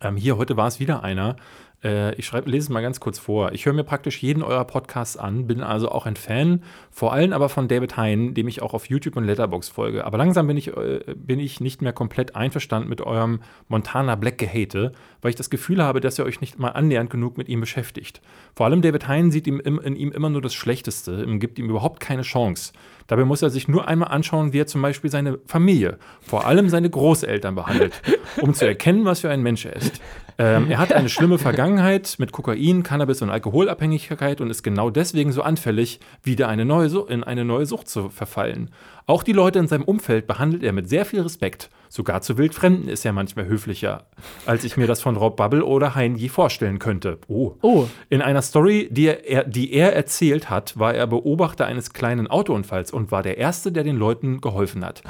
[0.00, 1.36] Ähm, hier, heute war es wieder einer.
[1.84, 3.52] Äh, ich schreib, lese es mal ganz kurz vor.
[3.52, 7.32] Ich höre mir praktisch jeden eurer Podcasts an, bin also auch ein Fan, vor allem
[7.32, 10.04] aber von David Hein, dem ich auch auf YouTube und Letterbox folge.
[10.04, 14.38] Aber langsam bin ich, äh, bin ich nicht mehr komplett einverstanden mit eurem Montana Black
[14.38, 17.60] Gehate, weil ich das Gefühl habe, dass ihr euch nicht mal annähernd genug mit ihm
[17.60, 18.22] beschäftigt.
[18.56, 22.00] Vor allem David Hein sieht ihm, in ihm immer nur das Schlechteste, gibt ihm überhaupt
[22.00, 22.72] keine Chance.
[23.06, 26.70] Dabei muss er sich nur einmal anschauen, wie er zum Beispiel seine Familie, vor allem
[26.70, 28.00] seine Großeltern behandelt,
[28.40, 30.00] um zu erkennen, was für ein Mensch er ist.
[30.38, 35.32] Ähm, er hat eine schlimme Vergangenheit mit Kokain, Cannabis und Alkoholabhängigkeit und ist genau deswegen
[35.32, 38.70] so anfällig, wieder eine neue in eine neue Sucht zu verfallen.
[39.06, 41.70] Auch die Leute in seinem Umfeld behandelt er mit sehr viel Respekt.
[41.88, 44.06] Sogar zu Wildfremden ist er manchmal höflicher,
[44.46, 47.18] als ich mir das von Rob Bubble oder Hein je vorstellen könnte.
[47.28, 47.52] Oh.
[47.62, 47.86] oh.
[48.08, 52.90] In einer Story, die er, die er erzählt hat, war er Beobachter eines kleinen Autounfalls
[52.90, 55.02] und war der Erste, der den Leuten geholfen hat.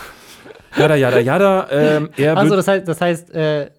[0.77, 1.68] Jada, jada, jada.
[1.70, 3.70] Ähm, also, das heißt, das heißt äh,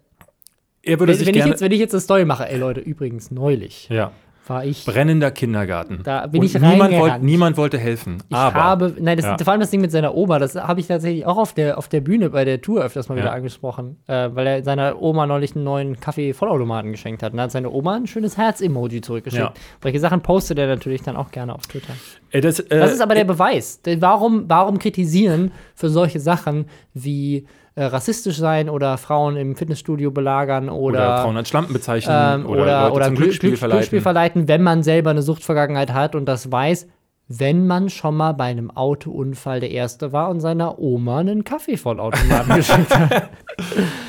[0.86, 2.58] er würde wenn, sich wenn, gerne ich jetzt, wenn ich jetzt eine Story mache, ey
[2.58, 3.88] Leute, übrigens neulich.
[3.90, 4.12] Ja
[4.48, 4.84] war ich.
[4.84, 6.00] Brennender Kindergarten.
[6.02, 8.22] Da bin und ich niemand, wollt, niemand wollte helfen.
[8.28, 9.36] Ich aber, habe, nein, das, ja.
[9.38, 11.88] vor allem das Ding mit seiner Oma, das habe ich tatsächlich auch auf der, auf
[11.88, 13.24] der Bühne bei der Tour öfters mal Ja.
[13.24, 17.32] wieder angesprochen, äh, weil er seiner Oma neulich einen neuen Kaffee-Vollautomaten geschenkt hat.
[17.32, 19.42] Und da hat seine Oma ein schönes Herz-Emoji zurückgeschickt.
[19.42, 19.52] Ja.
[19.82, 21.94] Solche Sachen postet er natürlich dann auch gerne auf Twitter.
[22.30, 23.82] Äh, das, äh, Das ist aber der Beweis.
[23.82, 30.10] Denn Warum, warum kritisieren für solche Sachen wie äh, rassistisch sein oder Frauen im Fitnessstudio
[30.10, 33.50] belagern oder, oder Frauen als Schlampen bezeichnen ähm, oder, oder, Leute oder zum Glück- Glücksspiel
[33.50, 33.78] Glück- verleiten.
[33.78, 36.88] Glücksspiel verleiten, wenn man selber eine Suchtvergangenheit hat und das weiß,
[37.28, 42.54] wenn man schon mal bei einem Autounfall der Erste war und seiner Oma einen Kaffeevollautomaten
[42.56, 43.30] geschenkt hat.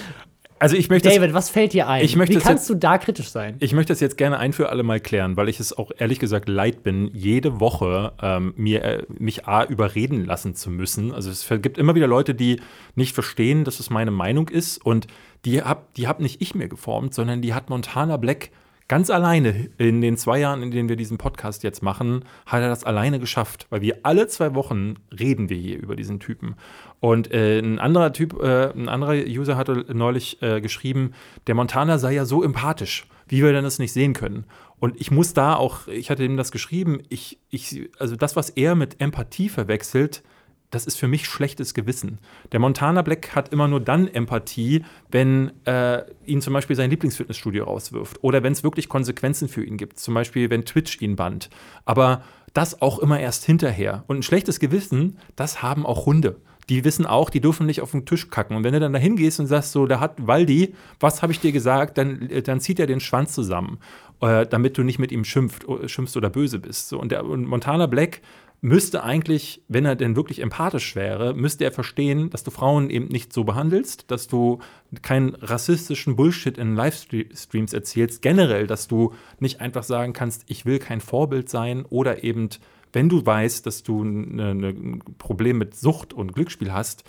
[0.59, 2.03] also ich möchte, das, David, was fällt dir ein?
[2.03, 3.55] Ich möchte Wie das kannst du da kritisch sein?
[3.59, 6.19] ich möchte das jetzt gerne ein für alle Mal klären, weil ich es auch ehrlich
[6.19, 11.13] gesagt leid bin, jede Woche ähm, mir, äh, mich A, überreden lassen zu müssen.
[11.13, 12.61] Also es gibt immer wieder Leute, die
[12.95, 15.07] nicht verstehen, dass es meine Meinung ist und
[15.45, 18.49] die hab, die hab nicht ich mir geformt, sondern die hat Montana Black
[18.87, 22.69] ganz alleine in den zwei Jahren, in denen wir diesen Podcast jetzt machen, hat er
[22.69, 26.55] das alleine geschafft, weil wir alle zwei Wochen reden wir hier über diesen Typen.
[26.99, 31.13] Und äh, ein anderer Typ, äh, ein anderer User hatte neulich äh, geschrieben,
[31.47, 34.45] der Montana sei ja so empathisch, wie wir denn das nicht sehen können.
[34.79, 38.49] Und ich muss da auch, ich hatte ihm das geschrieben, ich, ich, also das, was
[38.49, 40.23] er mit Empathie verwechselt,
[40.69, 42.19] das ist für mich schlechtes Gewissen.
[42.51, 47.63] Der Montana Black hat immer nur dann Empathie, wenn äh, ihn zum Beispiel sein Lieblingsfitnessstudio
[47.63, 51.49] rauswirft oder wenn es wirklich Konsequenzen für ihn gibt, zum Beispiel wenn Twitch ihn bannt.
[51.85, 54.03] Aber das auch immer erst hinterher.
[54.07, 56.37] Und ein schlechtes Gewissen, das haben auch Hunde.
[56.69, 58.57] Die wissen auch, die dürfen nicht auf den Tisch kacken.
[58.57, 61.39] Und wenn du dann da hingehst und sagst, so, da hat Waldi, was habe ich
[61.39, 63.79] dir gesagt, dann, äh, dann zieht er den Schwanz zusammen,
[64.21, 66.89] äh, damit du nicht mit ihm schimpft, schimpfst oder böse bist.
[66.89, 68.21] So, und der und Montana Black
[68.61, 73.07] müsste eigentlich, wenn er denn wirklich empathisch wäre, müsste er verstehen, dass du Frauen eben
[73.07, 74.59] nicht so behandelst, dass du
[75.03, 80.79] keinen rassistischen Bullshit in Livestreams erzählst, generell, dass du nicht einfach sagen kannst, ich will
[80.79, 82.49] kein Vorbild sein oder eben,
[82.93, 87.03] wenn du weißt, dass du eine- eine- ein Problem mit Sucht und Glücksspiel hast,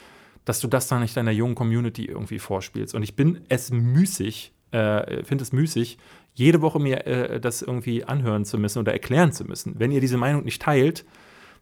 [0.44, 2.94] dass du das dann nicht deiner jungen Community irgendwie vorspielst.
[2.94, 5.98] Und ich bin es müßig, äh, finde es müßig,
[6.34, 9.74] jede Woche mir äh, das irgendwie anhören zu müssen oder erklären zu müssen.
[9.78, 11.04] Wenn ihr diese Meinung nicht teilt,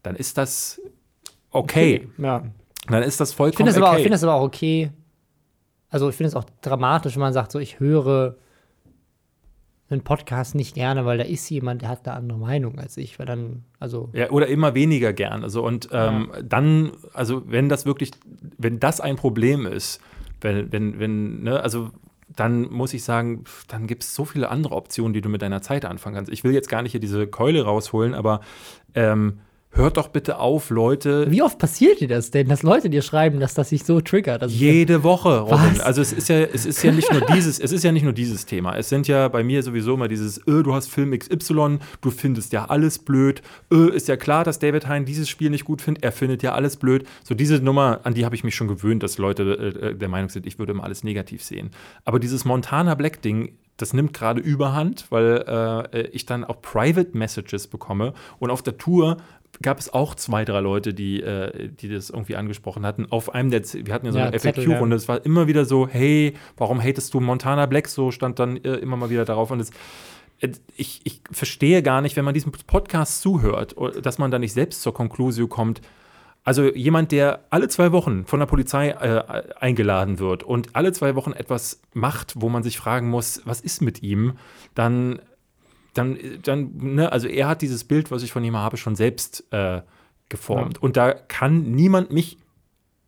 [0.06, 0.80] dann ist das
[1.50, 2.08] okay.
[2.18, 2.44] Ja.
[2.88, 3.96] Dann ist das Ich vollkommen aber, auch- okay.
[3.98, 4.90] ich finde es aber auch okay.
[5.88, 8.36] Also, ich finde es auch dramatisch, wenn man sagt, so, ich höre
[9.88, 13.18] einen Podcast nicht gerne, weil da ist jemand, der hat eine andere Meinung als ich.
[13.20, 15.44] Weil dann, also, Ja, oder immer weniger gern.
[15.44, 18.10] Also und ähm, dann, also wenn das wirklich,
[18.58, 20.00] wenn das ein Problem ist,
[20.40, 21.90] wenn, wenn, wenn, ne, also
[22.34, 25.62] dann muss ich sagen, dann gibt es so viele andere Optionen, die du mit deiner
[25.62, 26.32] Zeit anfangen kannst.
[26.32, 28.40] Ich will jetzt gar nicht hier diese Keule rausholen, aber
[28.94, 29.38] ähm,
[29.76, 31.30] hört doch bitte auf, Leute.
[31.30, 34.42] wie oft passiert dir das denn, dass Leute dir schreiben, dass das sich so triggert?
[34.42, 35.58] Also, Jede Woche, Robin.
[35.72, 35.80] Was?
[35.80, 38.12] Also es ist ja, es ist ja nicht nur dieses, es ist ja nicht nur
[38.12, 38.76] dieses Thema.
[38.76, 42.52] Es sind ja bei mir sowieso immer dieses, äh, du hast Film XY, du findest
[42.52, 43.42] ja alles blöd.
[43.72, 46.04] Äh, ist ja klar, dass David Hein dieses Spiel nicht gut findet.
[46.04, 47.06] Er findet ja alles blöd.
[47.22, 49.42] So diese Nummer, an die habe ich mich schon gewöhnt, dass Leute
[49.82, 51.70] äh, der Meinung sind, ich würde immer alles negativ sehen.
[52.04, 55.44] Aber dieses Montana Black Ding, das nimmt gerade Überhand, weil
[55.92, 58.14] äh, ich dann auch Private Messages bekomme.
[58.38, 59.18] Und auf der Tour
[59.62, 63.06] gab es auch zwei, drei Leute, die, äh, die das irgendwie angesprochen hatten.
[63.10, 65.64] Auf einem der, Z wir hatten ja so Ja, eine FAQ-Runde, es war immer wieder
[65.64, 69.50] so, hey, warum hatest du Montana Black so, stand dann äh, immer mal wieder darauf.
[69.50, 69.70] Und es,
[70.40, 74.38] äh, ich, ich verstehe gar nicht, wenn man diesem Podcast zuhört, o- dass man da
[74.38, 75.80] nicht selbst zur Konklusion kommt.
[76.44, 81.16] Also jemand, der alle zwei Wochen von der Polizei äh, eingeladen wird und alle zwei
[81.16, 84.34] Wochen etwas macht, wo man sich fragen muss, was ist mit ihm,
[84.74, 85.18] dann
[85.96, 89.44] dann, dann, ne, also er hat dieses Bild, was ich von ihm habe, schon selbst
[89.52, 89.82] äh,
[90.28, 90.74] geformt.
[90.76, 90.82] Ja.
[90.82, 92.38] Und da kann niemand mich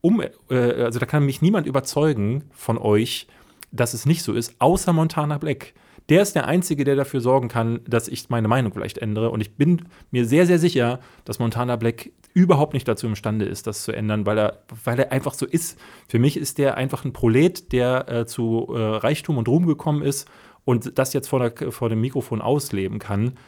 [0.00, 3.26] um, äh, also da kann mich niemand überzeugen von euch,
[3.72, 5.74] dass es nicht so ist, außer Montana Black.
[6.08, 9.30] Der ist der Einzige, der dafür sorgen kann, dass ich meine Meinung vielleicht ändere.
[9.30, 13.66] Und ich bin mir sehr, sehr sicher, dass Montana Black überhaupt nicht dazu imstande ist,
[13.66, 15.78] das zu ändern, weil er, weil er einfach so ist.
[16.06, 20.02] Für mich ist der einfach ein Prolet, der äh, zu äh, Reichtum und Ruhm gekommen
[20.02, 20.30] ist
[20.68, 23.38] und das jetzt vor, der, vor dem Mikrofon ausleben kann.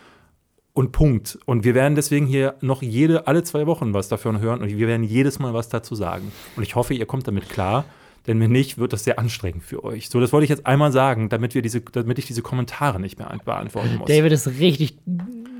[0.73, 1.39] Und Punkt.
[1.45, 4.89] Und wir werden deswegen hier noch jede, alle zwei Wochen was davon hören und wir
[4.89, 6.33] werden jedes Mal was dazu sagen.
[6.57, 7.85] Und ich hoffe, ihr kommt damit klar.
[8.27, 10.09] Denn wenn nicht, wird das sehr anstrengend für euch.
[10.09, 13.19] So, das wollte ich jetzt einmal sagen, damit, wir diese, damit ich diese Kommentare nicht
[13.19, 14.09] mehr beantworten muss.
[14.09, 14.97] David ist richtig,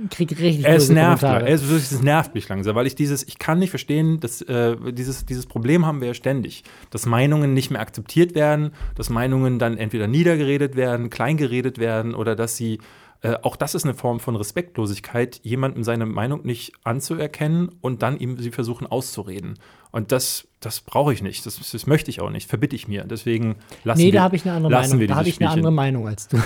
[0.09, 3.71] kriegt richtig Es nervt, es, es nervt mich langsam, weil ich dieses, ich kann nicht
[3.71, 8.35] verstehen, dass äh, dieses, dieses Problem haben wir ja ständig, dass Meinungen nicht mehr akzeptiert
[8.35, 12.79] werden, dass Meinungen dann entweder niedergeredet werden, kleingeredet werden oder dass sie
[13.23, 18.19] äh, auch das ist eine Form von Respektlosigkeit, jemandem seine Meinung nicht anzuerkennen und dann
[18.19, 19.59] ihm sie versuchen auszureden.
[19.91, 21.47] Und das, das brauche ich nicht.
[21.47, 22.47] Das, das möchte ich auch nicht.
[22.47, 23.05] Verbitte ich mir.
[23.05, 25.07] Deswegen lassen nee, wir Nee, da habe ich eine andere Meinung.
[25.09, 26.37] Da habe ich eine andere Meinung als du.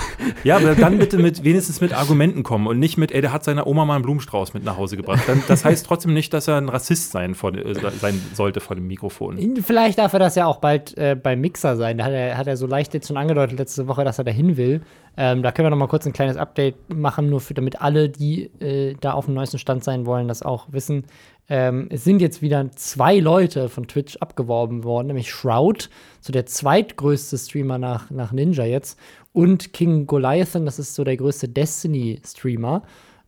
[0.45, 3.43] Ja, aber dann bitte mit, wenigstens mit Argumenten kommen und nicht mit, ey, der hat
[3.43, 5.25] seiner Oma mal einen Blumenstrauß mit nach Hause gebracht.
[5.27, 8.77] Dann, das heißt trotzdem nicht, dass er ein Rassist sein, vor, äh, sein sollte vor
[8.77, 9.57] dem Mikrofon.
[9.65, 11.99] Vielleicht darf er das ja auch bald äh, beim Mixer sein.
[11.99, 14.57] Da hat er, hat er so leicht jetzt schon angedeutet letzte Woche, dass er dahin
[14.57, 14.83] will.
[15.17, 18.09] Ähm, da können wir noch mal kurz ein kleines Update machen, nur für, damit alle,
[18.09, 21.05] die äh, da auf dem neuesten Stand sein wollen, das auch wissen.
[21.49, 25.91] Ähm, es sind jetzt wieder zwei Leute von Twitch abgeworben worden, nämlich Shroud,
[26.21, 28.99] so der zweitgrößte Streamer nach, nach Ninja jetzt,
[29.33, 32.83] und King Goliathan, das ist so der größte Destiny-Streamer.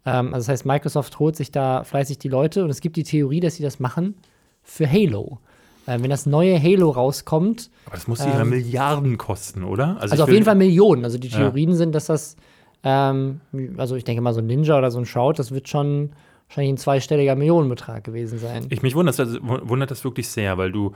[0.06, 3.02] Ähm, also das heißt, Microsoft holt sich da fleißig die Leute und es gibt die
[3.02, 4.14] Theorie, dass sie das machen
[4.62, 5.40] für Halo.
[5.86, 7.70] Äh, wenn das neue Halo rauskommt.
[7.86, 9.96] Aber das muss ähm, ja Milliarden kosten, oder?
[10.00, 11.04] Also, also auf jeden Fall Millionen.
[11.04, 11.76] Also die Theorien ja.
[11.76, 12.36] sind, dass das,
[12.82, 13.40] ähm,
[13.76, 16.10] also ich denke mal, so ein Ninja oder so ein Shroud, das wird schon
[16.48, 18.66] wahrscheinlich ein zweistelliger Millionenbetrag gewesen sein.
[18.70, 20.94] Ich mich wundert wundert das wirklich sehr, weil du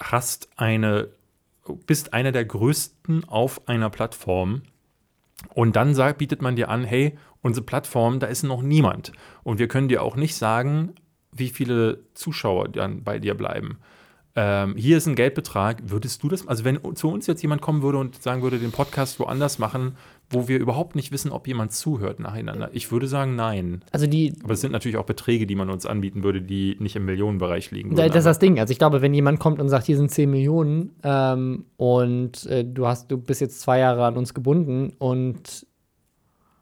[0.00, 1.08] hast eine,
[1.86, 4.62] bist einer der größten auf einer Plattform
[5.54, 9.12] und dann sagt, bietet man dir an, hey, unsere Plattform, da ist noch niemand.
[9.44, 10.94] Und wir können dir auch nicht sagen,
[11.30, 13.78] wie viele Zuschauer dann bei dir bleiben
[14.40, 17.82] ähm, hier ist ein Geldbetrag, würdest du das, also wenn zu uns jetzt jemand kommen
[17.82, 19.96] würde und sagen würde, den Podcast woanders machen,
[20.30, 23.82] wo wir überhaupt nicht wissen, ob jemand zuhört nacheinander, ich würde sagen, nein.
[23.92, 24.34] Also die.
[24.42, 27.70] Aber es sind natürlich auch Beträge, die man uns anbieten würde, die nicht im Millionenbereich
[27.70, 27.96] liegen.
[27.96, 28.58] Würden, das ist das Ding.
[28.58, 32.64] Also ich glaube, wenn jemand kommt und sagt, hier sind 10 Millionen ähm, und äh,
[32.64, 35.66] du hast, du bist jetzt zwei Jahre an uns gebunden und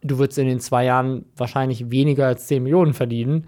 [0.02, 3.46] du würdest in den zwei Jahren wahrscheinlich weniger als 10 Millionen verdienen,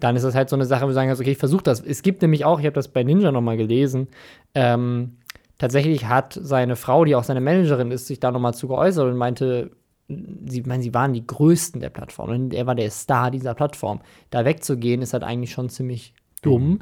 [0.00, 1.80] dann ist das halt so eine Sache, wo du sagen kannst, okay, ich versuche das.
[1.80, 4.08] Es gibt nämlich auch, ich habe das bei Ninja nochmal gelesen,
[4.54, 5.16] ähm,
[5.58, 9.16] tatsächlich hat seine Frau, die auch seine Managerin ist, sich da nochmal zu geäußert und
[9.16, 9.70] meinte,
[10.08, 14.00] sie, meine, sie waren die Größten der Plattform und er war der Star dieser Plattform.
[14.30, 16.68] Da wegzugehen, ist halt eigentlich schon ziemlich dumm.
[16.68, 16.78] Mhm.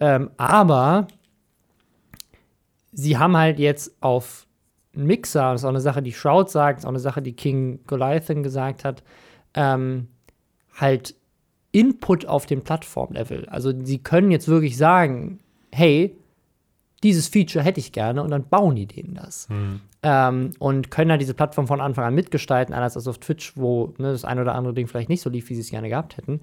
[0.00, 1.08] Ähm, aber
[2.92, 4.46] sie haben halt jetzt auf
[4.92, 7.34] Mixer, das ist auch eine Sache, die Shroud sagt, das ist auch eine Sache, die
[7.34, 9.02] King Goliathan gesagt hat,
[9.54, 10.08] ähm,
[10.74, 11.14] halt
[11.72, 13.48] Input auf dem Plattformlevel.
[13.48, 15.40] Also sie können jetzt wirklich sagen,
[15.72, 16.16] hey,
[17.02, 19.48] dieses Feature hätte ich gerne und dann bauen die denen das.
[19.48, 19.80] Mhm.
[20.02, 23.94] Ähm, und können halt diese Plattform von Anfang an mitgestalten, anders als auf Twitch, wo
[23.98, 26.16] ne, das ein oder andere Ding vielleicht nicht so lief, wie sie es gerne gehabt
[26.16, 26.40] hätten.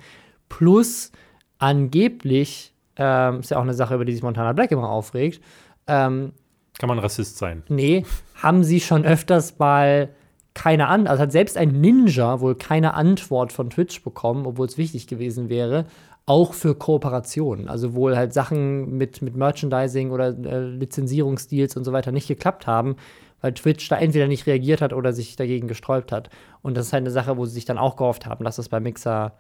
[0.50, 1.12] Plus
[1.58, 5.42] angeblich, ähm, ist ja auch eine Sache, über die sich Montana Black immer aufregt,
[5.88, 6.34] ähm,
[6.78, 7.64] kann man Rassist sein?
[7.70, 10.10] Nee, haben sie schon öfters mal
[10.54, 14.78] keine Antwort, also hat selbst ein Ninja wohl keine Antwort von Twitch bekommen, obwohl es
[14.78, 15.86] wichtig gewesen wäre,
[16.26, 17.68] auch für Kooperationen.
[17.68, 22.66] Also wohl halt Sachen mit, mit Merchandising oder äh, Lizenzierungsdeals und so weiter nicht geklappt
[22.66, 22.96] haben,
[23.42, 26.30] weil Twitch da entweder nicht reagiert hat oder sich dagegen gesträubt hat.
[26.64, 28.70] Und das ist halt eine Sache, wo sie sich dann auch gehofft haben, dass das
[28.70, 29.34] bei Mixer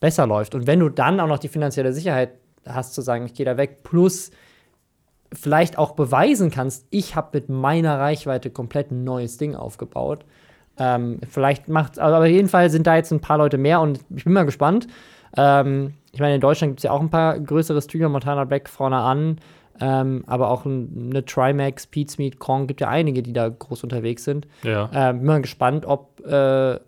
[0.00, 0.54] besser läuft.
[0.54, 2.32] Und wenn du dann auch noch die finanzielle Sicherheit
[2.66, 4.30] hast, zu sagen, ich gehe da weg, plus
[5.32, 10.24] vielleicht auch beweisen kannst, ich habe mit meiner Reichweite komplett ein neues Ding aufgebaut,
[10.78, 14.00] ähm, vielleicht macht, aber auf jeden Fall sind da jetzt ein paar Leute mehr und
[14.14, 14.88] ich bin mal gespannt.
[15.36, 18.68] Ähm, ich meine, in Deutschland gibt es ja auch ein paar größere Streamer, Montana Black
[18.68, 19.38] vorne an,
[19.80, 24.46] ähm, aber auch eine Trimax, Pete Kong, gibt ja einige, die da groß unterwegs sind.
[24.62, 24.90] Ja.
[24.92, 26.78] Ähm, bin mal gespannt, ob, äh,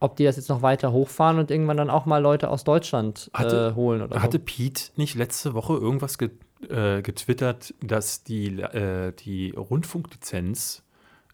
[0.00, 3.30] ob die das jetzt noch weiter hochfahren und irgendwann dann auch mal Leute aus Deutschland
[3.32, 4.44] hatte, äh, holen oder Hatte so.
[4.44, 6.32] Pete nicht letzte Woche irgendwas get,
[6.68, 10.81] äh, getwittert, dass die, äh, die Rundfunklizenz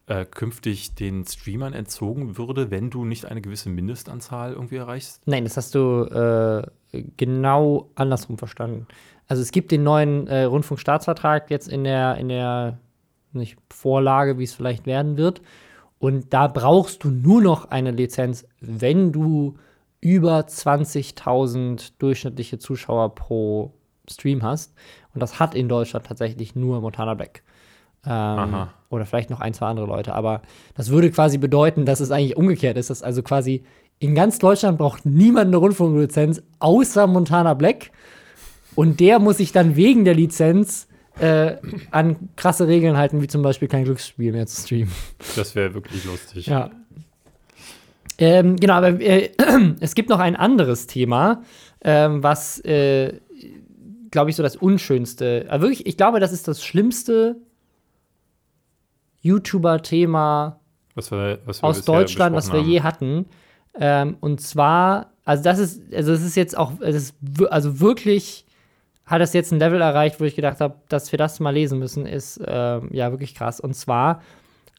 [0.09, 5.23] äh, künftig den Streamern entzogen würde, wenn du nicht eine gewisse Mindestanzahl irgendwie erreichst?
[5.27, 6.05] Nein, das hast du
[6.93, 8.87] äh, genau andersrum verstanden.
[9.27, 12.79] Also es gibt den neuen äh, Rundfunkstaatsvertrag jetzt in der, in der
[13.33, 15.43] nicht Vorlage, wie es vielleicht werden wird.
[15.99, 19.57] Und da brauchst du nur noch eine Lizenz, wenn du
[20.01, 23.75] über 20.000 durchschnittliche Zuschauer pro
[24.09, 24.75] Stream hast.
[25.13, 27.43] Und das hat in Deutschland tatsächlich nur Montana Black.
[28.09, 30.15] Ähm, oder vielleicht noch ein, zwei andere Leute.
[30.15, 30.43] Aber
[30.75, 32.91] das würde quasi bedeuten, dass es eigentlich umgekehrt ist.
[32.91, 33.65] Dass also quasi
[33.99, 37.91] in ganz Deutschland braucht niemand eine Rundfunklizenz außer Montana Black.
[38.75, 40.89] Und der muss sich dann wegen der Lizenz
[41.19, 41.57] äh,
[41.91, 44.93] an krasse Regeln halten, wie zum Beispiel kein Glücksspiel mehr zu streamen.
[45.37, 46.47] Das wäre wirklich lustig.
[46.47, 46.71] Ja.
[48.19, 49.31] Ähm, genau, aber äh,
[49.81, 51.43] es gibt noch ein anderes Thema,
[51.83, 53.15] ähm, was, äh,
[54.11, 55.47] glaube ich, so das Unschönste.
[55.49, 57.37] Aber wirklich, ich glaube, das ist das schlimmste
[59.29, 60.59] YouTuber-Thema
[60.95, 63.27] Was wir, was wir aus Deutschland, was wir besprochen je hatten.
[63.81, 67.15] Ähm, und zwar, also das ist, also es ist jetzt auch, es ist
[67.51, 68.45] also wirklich
[69.07, 71.79] hat es jetzt ein Level erreicht, wo ich gedacht habe, dass wir das mal lesen
[71.79, 73.59] müssen, ist ähm, ja wirklich krass.
[73.59, 74.21] Und zwar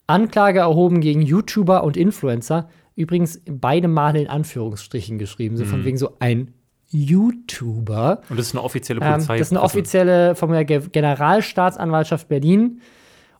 [0.05, 2.69] Anklage erhoben gegen YouTuber und Influencer.
[2.95, 5.69] Übrigens beide Male in Anführungsstrichen geschrieben, so Mhm.
[5.69, 6.53] von wegen so ein
[6.91, 7.95] YouTuber.
[7.95, 8.21] haben.
[8.29, 9.37] Und das ist eine offizielle Ähm, Polizei.
[9.37, 12.81] das ist eine offizielle von der Ge- Generalstaatsanwaltschaft Berlin.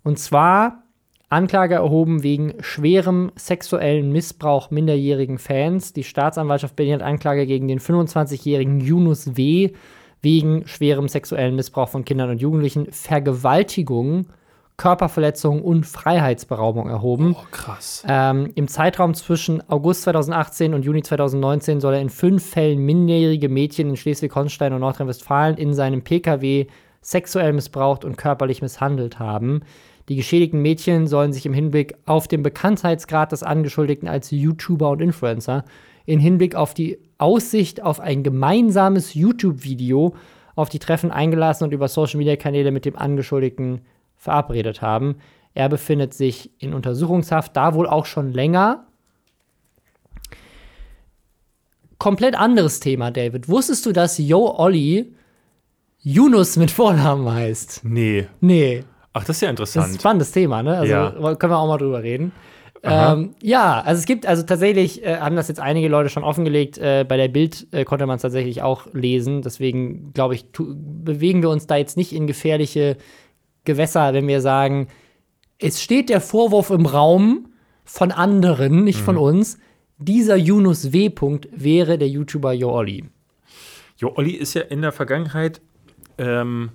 [0.04, 0.84] Und zwar
[1.30, 5.94] Anklage erhoben wegen schwerem sexuellen Missbrauch minderjährigen Fans.
[5.94, 9.72] Die Staatsanwaltschaft Berlin hat Anklage gegen den 25-jährigen Yunus W.
[10.22, 14.26] wegen schwerem sexuellen Missbrauch von Kindern und Jugendlichen, Vergewaltigung,
[14.78, 17.36] Körperverletzung und Freiheitsberaubung erhoben.
[17.38, 18.04] Oh, krass.
[18.08, 23.50] Ähm, Im Zeitraum zwischen August 2018 und Juni 2019 soll er in fünf Fällen minderjährige
[23.50, 26.66] Mädchen in Schleswig-Holstein und Nordrhein-Westfalen in seinem Pkw
[27.02, 29.62] sexuell missbraucht und körperlich misshandelt haben.
[30.10, 35.02] Die geschädigten Mädchen sollen sich im Hinblick auf den Bekanntheitsgrad des Angeschuldigten als YouTuber und
[35.02, 35.66] Influencer,
[36.08, 40.16] in Hinblick auf die Aussicht auf ein gemeinsames YouTube-Video
[40.56, 43.82] auf die Treffen eingelassen und über Social-Media-Kanäle mit dem Angeschuldigten
[44.16, 45.18] verabredet haben.
[45.54, 48.88] Er befindet sich in Untersuchungshaft, da wohl auch schon länger.
[52.00, 53.48] Komplett anderes Thema, David.
[53.48, 55.14] Wusstest du, dass Yo Olli
[56.02, 57.82] Yunus mit Vornamen heißt?
[57.84, 58.28] Nee.
[58.42, 58.84] Nee.
[59.20, 59.96] Ach, das ist ja Das ist interessant.
[59.96, 60.78] ein spannendes Thema, ne?
[60.78, 61.12] Also Ja.
[61.36, 62.32] können wir auch mal drüber reden.
[62.82, 66.78] Ähm, ja, also es gibt, also tatsächlich äh, haben das jetzt einige Leute schon offengelegt.
[66.78, 69.42] Äh, bei der Bild äh, konnte man es tatsächlich auch lesen.
[69.42, 72.96] Deswegen, glaube ich, bewegen wir uns da jetzt nicht in gefährliche
[73.66, 74.88] Gewässer, wenn wir sagen,
[75.60, 77.50] es steht der Vorwurf im Raum
[77.84, 79.58] von anderen, nicht von uns.
[79.98, 81.08] Dieser Yunus W.
[81.10, 83.04] -Punkt wäre der YouTuber Yo Olli.
[83.98, 85.60] Jo, Olli ist ja in der Vergangenheit
[86.18, 86.70] ähm,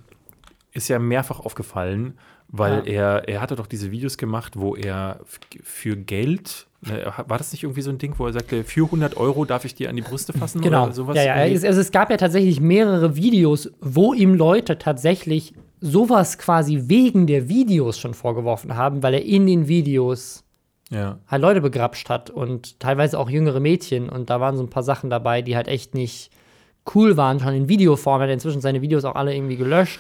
[0.72, 2.18] ist ja mehrfach aufgefallen,
[2.56, 5.18] weil er, er hatte doch diese Videos gemacht, wo er
[5.62, 9.16] für Geld, ne, war das nicht irgendwie so ein Ding, wo er sagte, für 100
[9.16, 10.84] Euro darf ich dir an die Brüste fassen Genau.
[10.84, 11.16] oder sowas?
[11.16, 11.52] ja, ja.
[11.66, 17.48] also es gab ja tatsächlich mehrere Videos, wo ihm Leute tatsächlich sowas quasi wegen der
[17.48, 20.44] Videos schon vorgeworfen haben, weil er in den Videos
[20.90, 21.18] ja.
[21.26, 24.08] halt Leute begrapscht hat und teilweise auch jüngere Mädchen.
[24.08, 26.30] Und da waren so ein paar Sachen dabei, die halt echt nicht
[26.94, 28.20] cool waren, schon in Videoform.
[28.20, 29.98] Er hat inzwischen seine Videos auch alle irgendwie gelöscht.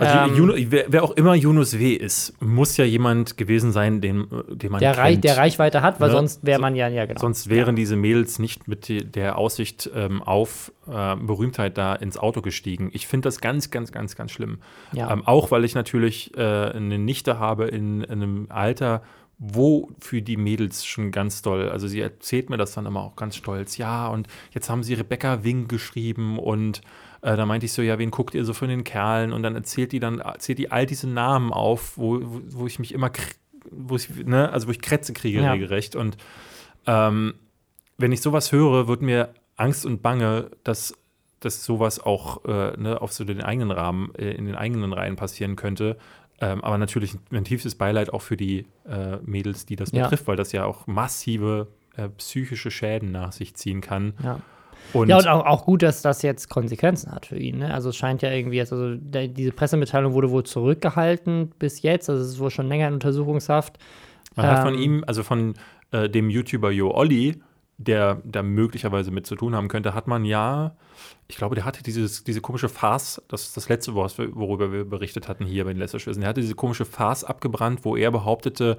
[0.00, 1.92] Also Ähm, Juno, wer, wer auch immer Yunus W.
[1.92, 5.24] ist, muss ja jemand gewesen sein, den, den man Der, kennt.
[5.24, 6.14] der Reichweite hat, weil Ne?
[6.16, 7.20] sonst wäre man ja, ja, genau.
[7.20, 12.40] Sonst wären diese Mädels nicht mit der Aussicht ähm, auf äh, Berühmtheit da ins Auto
[12.40, 12.90] gestiegen.
[12.94, 14.58] Ich finde das ganz, ganz, ganz, ganz schlimm.
[14.92, 15.12] Ja.
[15.12, 19.02] Ähm, auch weil ich natürlich äh, eine Nichte habe in, in einem Alter,
[19.38, 23.16] wo für die Mädels schon ganz doll, also sie erzählt mir das dann immer auch
[23.16, 26.82] ganz stolz, ja, und jetzt haben sie Rebecca Wing geschrieben und
[27.22, 29.32] äh, da meinte ich so, ja, wen guckt ihr so von den Kerlen?
[29.32, 32.78] Und dann erzählt die dann, erzählt die all diese Namen auf, wo, wo, wo ich
[32.78, 33.10] mich immer,
[33.70, 35.52] wo ich, ne, also wo ich Krätze kriege Ja.
[35.52, 35.96] regelrecht.
[35.96, 36.16] Und
[36.86, 37.34] ähm,
[37.98, 40.94] wenn ich sowas höre, wird mir Angst und Bange, dass,
[41.40, 45.16] dass sowas auch äh, ne, auf so den eigenen Rahmen, äh, in den eigenen Reihen
[45.16, 45.98] passieren könnte.
[46.40, 50.04] Ähm, aber natürlich ein tiefstes Beileid auch für die äh, Mädels, die das Ja.
[50.04, 54.14] betrifft, weil das ja auch massive äh, psychische Schäden nach sich ziehen kann.
[54.22, 54.40] ja.
[54.92, 57.58] Und, Ja, und auch, auch gut, dass das jetzt Konsequenzen hat für ihn.
[57.58, 57.72] Ne?
[57.72, 62.10] Also es scheint ja irgendwie jetzt, also der, diese Pressemitteilung wurde wohl zurückgehalten bis jetzt,
[62.10, 63.78] also es ist wohl schon länger in Untersuchungshaft.
[64.36, 65.54] man hat von ähm, ihm, also von
[65.92, 67.40] äh, dem YouTuber Jo Olli,
[67.78, 70.76] der da möglicherweise mit zu tun haben könnte, hat man ja,
[71.28, 75.28] ich glaube, der hatte dieses, diese komische Farce, das ist das letzte, worüber wir berichtet
[75.28, 78.76] hatten hier bei den Lästerschwissen, der hatte diese komische Farce abgebrannt, wo er behauptete,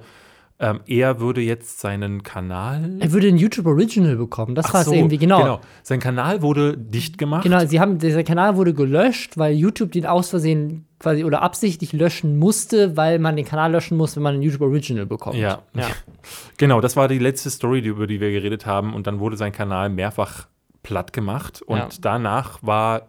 [0.62, 2.96] ähm, er würde jetzt seinen Kanal.
[3.00, 4.54] Er würde ein YouTube Original bekommen.
[4.54, 5.60] Das Ach war es so, irgendwie, genau.
[5.82, 7.42] Sein Kanal wurde dicht gemacht.
[7.42, 11.92] Genau, sie haben, dieser Kanal wurde gelöscht, weil YouTube den aus Versehen quasi oder absichtlich
[11.92, 15.36] löschen musste, weil man den Kanal löschen muss, wenn man ein YouTube Original bekommt.
[15.36, 15.62] Ja.
[15.74, 15.88] ja.
[16.58, 18.94] Genau, das war die letzte Story, über die wir geredet haben.
[18.94, 20.46] Und dann wurde sein Kanal mehrfach
[20.84, 21.60] platt gemacht.
[21.62, 21.88] Und Ja.
[22.00, 23.08] danach war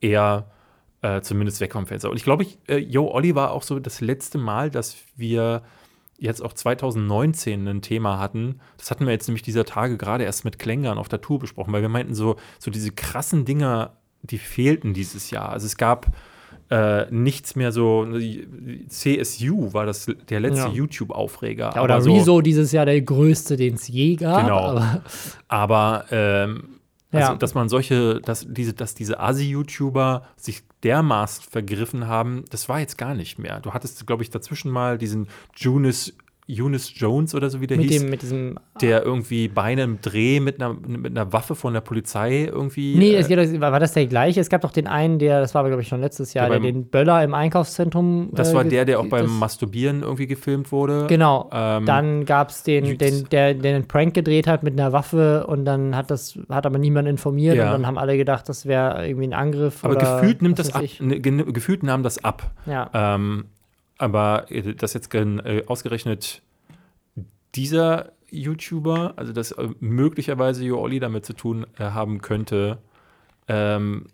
[0.00, 0.46] er
[1.00, 2.10] äh, zumindest weg vom Fenster.
[2.10, 5.62] Und ich glaube, ich, äh, Yo Olli war auch so das letzte Mal, dass wir
[6.22, 8.60] jetzt auch 2019 ein Thema hatten.
[8.78, 11.72] Das hatten wir jetzt nämlich dieser Tage gerade erst mit Klängern auf der Tour besprochen,
[11.72, 15.50] weil wir meinten so, so diese krassen Dinger, die fehlten dieses Jahr.
[15.50, 16.06] Also es gab
[16.70, 18.06] äh, nichts mehr so.
[18.88, 20.72] CSU war das der letzte Ja.
[20.72, 21.72] YouTube-Aufreger.
[21.74, 24.42] Ja, oder so, Rezo dieses Jahr der größte, den es je gab.
[24.42, 24.58] Genau.
[24.58, 25.02] Aber,
[25.48, 26.64] Aber ähm,
[27.12, 27.36] also, Ja.
[27.36, 32.98] dass man solche, dass diese, dass diese Asi-YouTuber sich dermaßen vergriffen haben, das war jetzt
[32.98, 33.60] gar nicht mehr.
[33.60, 36.14] Du hattest, glaube ich, dazwischen mal diesen Junis,
[36.50, 38.58] Eunice Jones oder so wie der mit, hieß, dem, mit diesem.
[38.80, 42.96] der irgendwie bei einem Dreh mit einer, mit einer Waffe von der Polizei irgendwie.
[42.96, 44.40] Nee, äh, es geht, war das der gleiche?
[44.40, 46.58] Es gab doch den einen, der, das war aber, glaube ich, schon letztes Jahr, Der
[46.58, 48.30] der, beim- den Böller im Einkaufszentrum.
[48.32, 51.06] das äh, war der, der auch beim Masturbieren irgendwie gefilmt wurde.
[51.08, 51.48] Genau.
[51.52, 55.46] Ähm, dann gab es den, den der, der einen Prank gedreht hat mit einer Waffe
[55.46, 57.66] und dann hat das, hat aber niemand informiert Ja.
[57.66, 59.84] und dann haben alle gedacht, das wäre irgendwie ein Angriff.
[59.84, 60.82] aber gefühlt nimmt das ab.
[60.98, 62.50] Ne, gefühlt nahm das ab.
[62.66, 62.90] Ja.
[62.92, 63.44] Ähm,
[64.02, 66.42] aber äh, dass jetzt äh, ausgerechnet
[67.54, 72.78] dieser YouTuber, also dass äh, möglicherweise Jo Olli damit zu tun haben könnte,
[73.46, 74.06] ähm,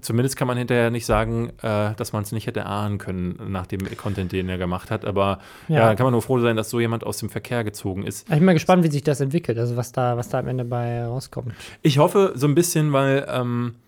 [0.00, 3.66] zumindest kann man hinterher nicht sagen, äh, dass man es nicht hätte ahnen können nach
[3.66, 5.04] dem Content, den er gemacht hat.
[5.04, 5.76] Aber ja.
[5.76, 5.86] Ja.
[5.86, 8.28] dann kann man nur froh sein, dass so jemand aus dem Verkehr gezogen ist.
[8.28, 10.64] Ich bin mal gespannt, wie sich das entwickelt, also was da, was da am Ende
[10.64, 11.54] bei rauskommt.
[11.82, 13.87] Ich hoffe so ein bisschen, weil ähm, äh,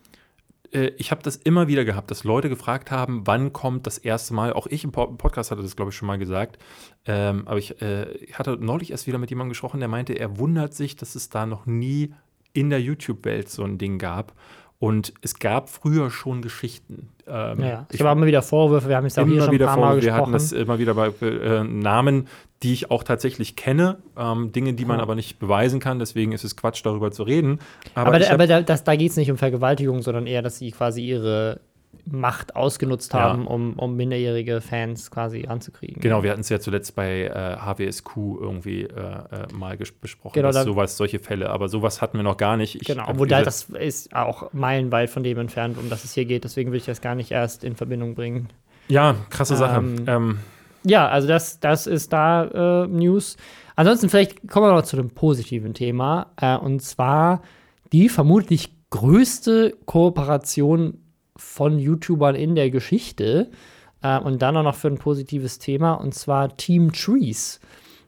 [0.71, 4.53] ich habe das immer wieder gehabt, dass Leute gefragt haben, wann kommt das erste Mal,
[4.53, 6.57] auch ich im Po- Podcast hatte das, glaube ich, schon mal gesagt,
[7.05, 10.37] ähm, aber ich, äh, ich hatte neulich erst wieder mit jemandem gesprochen, der meinte, er
[10.37, 12.13] wundert sich, dass es da noch nie
[12.53, 14.33] in der YouTube-Welt so ein Ding gab.
[14.81, 17.07] Und es gab früher schon Geschichten.
[17.27, 19.43] Ähm, Ja, ich habe auch immer wieder Vorwürfe, wir haben es ja auch hier immer
[19.45, 20.33] schon ein wieder paar vor, Mal wir hatten gesprochen.
[20.33, 22.27] das immer wieder bei äh, Namen,
[22.63, 25.03] die ich auch tatsächlich kenne, ähm, Dinge, die man Ja.
[25.03, 27.59] aber nicht beweisen kann, deswegen ist es Quatsch, darüber zu reden.
[27.93, 30.71] aber ich hab- aber da, da geht es nicht um Vergewaltigung, sondern eher, dass sie
[30.71, 31.59] quasi ihre
[32.05, 33.19] Macht ausgenutzt Ja.
[33.21, 36.01] haben, um, um minderjährige Fans quasi anzukriegen.
[36.01, 38.09] Genau, wir hatten es ja zuletzt bei äh, HWSQ
[38.41, 42.23] irgendwie äh, äh, mal besprochen, Genau, dass da- sowas, solche Fälle, aber sowas hatten wir
[42.23, 42.75] noch gar nicht.
[42.81, 46.25] Ich, Genau, obwohl da, das ist auch meilenweit von dem entfernt, um das es hier
[46.25, 46.43] geht.
[46.43, 48.49] Deswegen will ich das gar nicht erst in Verbindung bringen.
[48.87, 49.77] ja, krasse Sache.
[49.77, 50.39] Ähm, Ähm,
[50.83, 53.37] Ja, also das, das ist da äh, News.
[53.75, 56.31] Ansonsten vielleicht kommen wir noch zu einem positiven Thema.
[56.41, 57.43] Äh, und zwar
[57.93, 60.97] die vermutlich größte Kooperation
[61.41, 63.49] von YouTubern in der Geschichte.
[64.01, 67.59] Äh, und dann auch noch für ein positives Thema, und zwar Team Trees.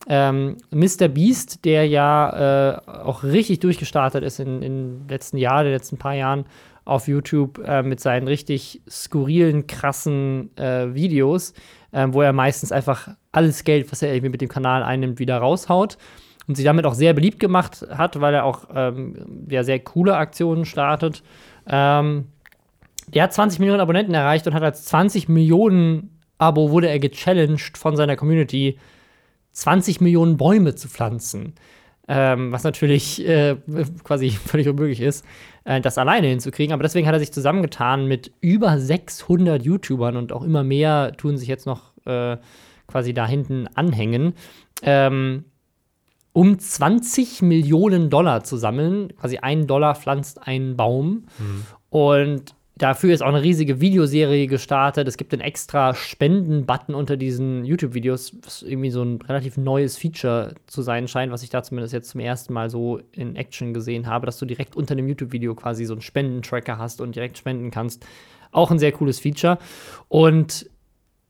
[0.08, 1.08] Ähm, Mr.
[1.08, 6.14] Beast, der ja äh, auch richtig durchgestartet ist in den letzten Jahren, den letzten paar
[6.14, 6.46] Jahren
[6.86, 11.54] auf YouTube äh, mit seinen richtig skurrilen, krassen äh, Videos,
[11.94, 15.38] äh, wo er meistens einfach alles Geld, was er irgendwie mit dem Kanal einnimmt, wieder
[15.38, 15.98] raushaut
[16.48, 20.18] und sich damit auch sehr beliebt gemacht hat, weil er auch ähm, ja, sehr coole
[20.18, 21.24] Aktionen startet.
[21.66, 22.26] Ähm,
[23.08, 27.78] der hat 20 Millionen Abonnenten erreicht und hat als 20 Millionen Abo wurde er gechallenged
[27.78, 28.78] von seiner Community,
[29.52, 31.54] 20 Millionen Bäume zu pflanzen.
[32.06, 33.56] Ähm, was natürlich äh,
[34.04, 35.26] quasi völlig unmöglich ist,
[35.64, 36.74] äh, das alleine hinzukriegen.
[36.74, 41.38] Aber deswegen hat er sich zusammengetan mit über 600 YouTubern und auch immer mehr tun
[41.38, 42.38] sich jetzt noch äh,
[42.88, 44.34] quasi da hinten anhängen,
[44.82, 45.46] ähm,
[46.34, 49.16] um 20 Millionen Dollar zu sammeln.
[49.16, 51.26] Quasi ein Dollar pflanzt einen Baum.
[51.90, 55.08] Und dafür ist auch eine riesige Videoserie gestartet.
[55.08, 60.56] Es gibt einen extra Spenden-Button unter diesen YouTube-Videos, was irgendwie so ein relativ neues Feature
[60.68, 64.08] zu sein scheint, was ich da zumindest jetzt zum ersten Mal so in Action gesehen
[64.08, 67.72] habe, dass du direkt unter dem YouTube-Video quasi so einen Spendentracker hast und direkt spenden
[67.72, 68.06] kannst.
[68.52, 69.58] Auch ein sehr cooles Feature.
[70.10, 70.70] Und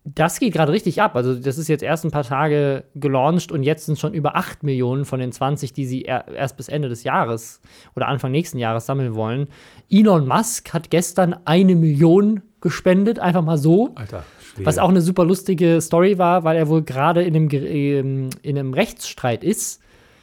[0.05, 1.15] das geht gerade richtig ab.
[1.15, 4.63] Also, das ist jetzt erst ein paar Tage gelauncht und jetzt sind schon über 8
[4.63, 7.61] Millionen von den 20, die sie er erst bis Ende des Jahres
[7.95, 9.47] oder Anfang nächsten Jahres sammeln wollen.
[9.89, 13.93] Elon Musk hat gestern eine Million gespendet, einfach mal so.
[13.95, 14.23] Alter,
[14.53, 14.65] schwer.
[14.65, 18.57] Was auch eine super lustige Story war, weil er wohl gerade in, einem ähm, in
[18.57, 19.81] einem Rechtsstreit ist.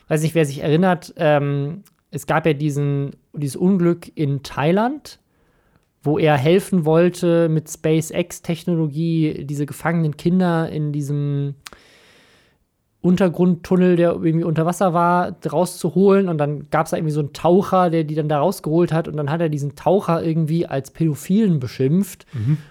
[0.08, 5.19] Weiß nicht, wer sich erinnert, ähm, es gab ja diesen, dieses Unglück in Thailand,
[6.02, 11.54] wo er helfen wollte, mit SpaceX-Technologie diese gefangenen Kinder in diesem
[13.02, 16.28] Untergrundtunnel, der irgendwie unter Wasser war, rauszuholen.
[16.28, 19.08] Und dann gab es da irgendwie so einen Taucher, der die dann da rausgeholt hat.
[19.08, 22.26] Und dann hat er diesen Taucher irgendwie als Pädophilen beschimpft.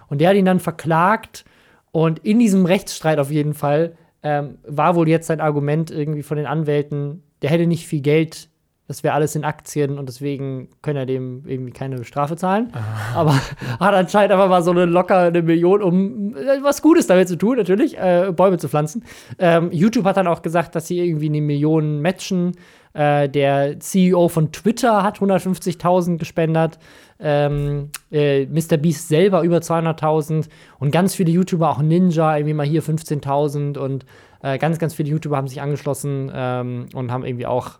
[0.07, 1.45] Und der hat ihn dann verklagt.
[1.91, 6.37] Und in diesem Rechtsstreit auf jeden Fall ähm, war wohl jetzt sein Argument irgendwie von
[6.37, 8.48] den Anwälten, der hätte nicht viel Geld
[8.89, 12.73] Das wäre alles in Aktien und deswegen können er dem irgendwie keine Strafe zahlen.
[13.13, 13.33] Aber
[13.79, 17.35] hat anscheinend einfach mal so eine locker eine Million, um äh, was Gutes damit zu
[17.35, 19.03] tun, natürlich, äh, Bäume zu pflanzen.
[19.37, 22.53] Ähm, YouTube hat dann auch gesagt, dass sie irgendwie eine Million matchen.
[22.93, 26.79] Äh, der CEO von Twitter hat 150.000 gespendet.
[27.19, 28.77] Ähm, äh, Mr.
[28.77, 30.47] Beast selber über 200.000
[30.79, 34.07] und ganz viele YouTuber, auch Ninja, irgendwie mal hier 15.000 und
[34.41, 37.77] äh, ganz, ganz viele YouTuber haben sich angeschlossen ähm, und haben irgendwie auch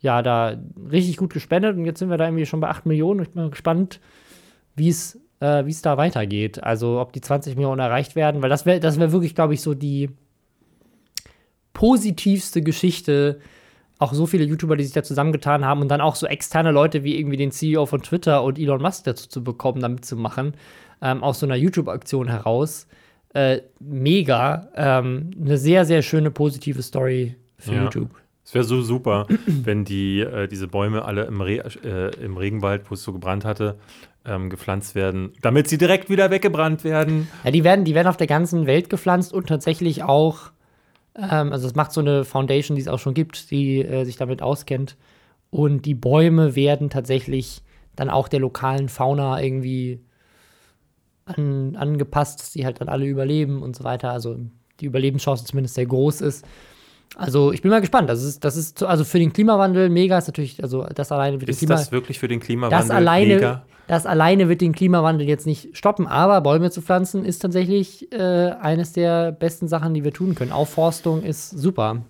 [0.00, 0.56] ja, da
[0.90, 3.22] richtig gut gespendet und jetzt sind wir da irgendwie schon bei 8 Millionen.
[3.22, 4.00] Ich bin mal gespannt,
[4.74, 6.62] wie es äh, es da weitergeht.
[6.62, 9.60] Also ob die 20 Millionen erreicht werden, weil das wäre das wär wirklich, glaube ich,
[9.62, 10.10] so die
[11.72, 13.40] positivste Geschichte.
[13.98, 17.02] Auch so viele YouTuber, die sich da zusammengetan haben und dann auch so externe Leute
[17.02, 20.52] wie irgendwie den CEO von Twitter und Elon Musk dazu zu bekommen, damit zu machen,
[21.00, 22.86] ähm, aus so einer YouTube-Aktion heraus.
[23.32, 24.68] Äh, mega.
[24.74, 27.84] Ähm, eine sehr, sehr schöne positive Story für Ja.
[27.84, 28.10] YouTube.
[28.46, 32.88] Es wäre so super, wenn die, äh, diese Bäume alle im, Re äh, im Regenwald,
[32.88, 33.76] wo es so gebrannt hatte,
[34.24, 37.26] ähm, gepflanzt werden, damit sie direkt wieder weggebrannt werden.
[37.42, 40.52] Ja, die werden, die werden auf der ganzen Welt gepflanzt und tatsächlich auch,
[41.16, 44.16] ähm, also es macht so eine Foundation, die es auch schon gibt, die äh, sich
[44.16, 44.96] damit auskennt.
[45.50, 47.62] Und die Bäume werden tatsächlich
[47.96, 50.04] dann auch der lokalen Fauna irgendwie
[51.24, 54.12] an, angepasst, dass die halt dann alle überleben und so weiter.
[54.12, 54.38] Also
[54.78, 56.46] die Überlebenschance zumindest sehr groß ist.
[57.14, 58.10] Also ich bin mal gespannt.
[58.10, 61.48] Das ist, das ist also für den Klimawandel mega ist natürlich, also das alleine wird
[61.48, 63.64] den Ist Klima das wirklich für den Klimawandel das alleine, mega?
[63.86, 68.50] das alleine wird den Klimawandel jetzt nicht stoppen, aber Bäume zu pflanzen ist tatsächlich äh,
[68.60, 70.52] eines der besten Sachen, die wir tun können.
[70.52, 72.02] Aufforstung ist super.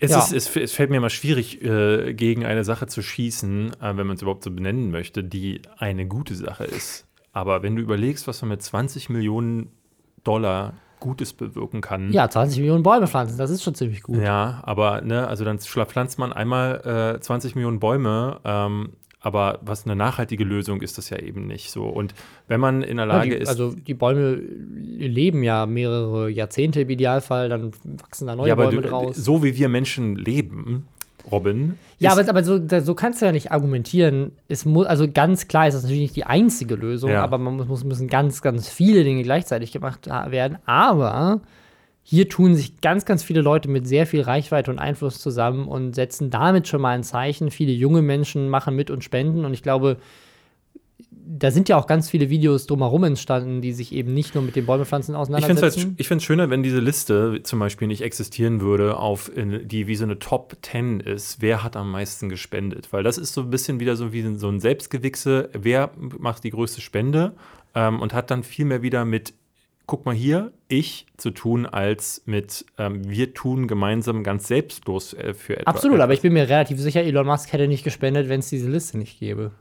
[0.00, 0.18] Es, Ja.
[0.18, 4.06] ist, es, es fällt mir immer schwierig, äh, gegen eine Sache zu schießen, äh, wenn
[4.06, 7.06] man es überhaupt so benennen möchte, die eine gute Sache ist.
[7.32, 9.70] Aber wenn du überlegst, was man mit 20 Millionen
[10.24, 12.10] Dollar Gutes bewirken kann.
[12.12, 14.16] Ja, 20 Millionen Bäume pflanzen, das ist schon ziemlich gut.
[14.16, 19.84] Ja, aber ne, also dann pflanzt man einmal äh, 20 Millionen Bäume, ähm, aber was
[19.84, 21.84] eine nachhaltige Lösung ist das ja eben nicht so.
[21.84, 22.14] Und
[22.48, 26.80] wenn man in der Ja, Lage die, ist, also die Bäume leben ja mehrere Jahrzehnte
[26.80, 29.16] im Idealfall, dann wachsen da neue ja, aber Bäume du, draus.
[29.16, 30.86] so wie wir Menschen leben,
[31.30, 34.32] Robin, Ja, aber, aber so, so kannst du ja nicht argumentieren.
[34.48, 37.22] Es muss, also ganz klar ist das natürlich nicht die einzige Lösung, Ja.
[37.22, 40.58] aber man muss, müssen ganz, ganz viele Dinge gleichzeitig gemacht werden.
[40.66, 41.40] Aber
[42.02, 45.94] hier tun sich ganz, ganz viele Leute mit sehr viel Reichweite und Einfluss zusammen und
[45.94, 47.50] setzen damit schon mal ein Zeichen.
[47.50, 49.46] Viele junge Menschen machen mit und spenden.
[49.46, 49.96] Und ich glaube,
[51.26, 54.56] da sind ja auch ganz viele Videos drumherum entstanden, die sich eben nicht nur mit
[54.56, 55.96] den Bäumepflanzen Ich finde auseinandersetzen.
[55.98, 60.04] es find's schöner, wenn diese Liste zum Beispiel nicht existieren würde, auf die wie so
[60.04, 61.40] eine Top 10 ist.
[61.40, 62.92] Wer hat am meisten gespendet?
[62.92, 65.50] Weil das ist so ein bisschen wieder so wie so ein Selbstgewichse.
[65.54, 67.32] Wer macht die größte Spende?
[67.74, 69.34] Ähm, und hat dann viel mehr wieder mit,
[69.86, 75.34] guck mal hier, ich zu tun, als mit, ähm, wir tun gemeinsam ganz selbstlos äh,
[75.34, 75.74] für etwas.
[75.74, 78.70] Absolut, aber ich bin mir relativ sicher, Elon Musk hätte nicht gespendet, wenn es diese
[78.70, 79.52] Liste nicht gäbe.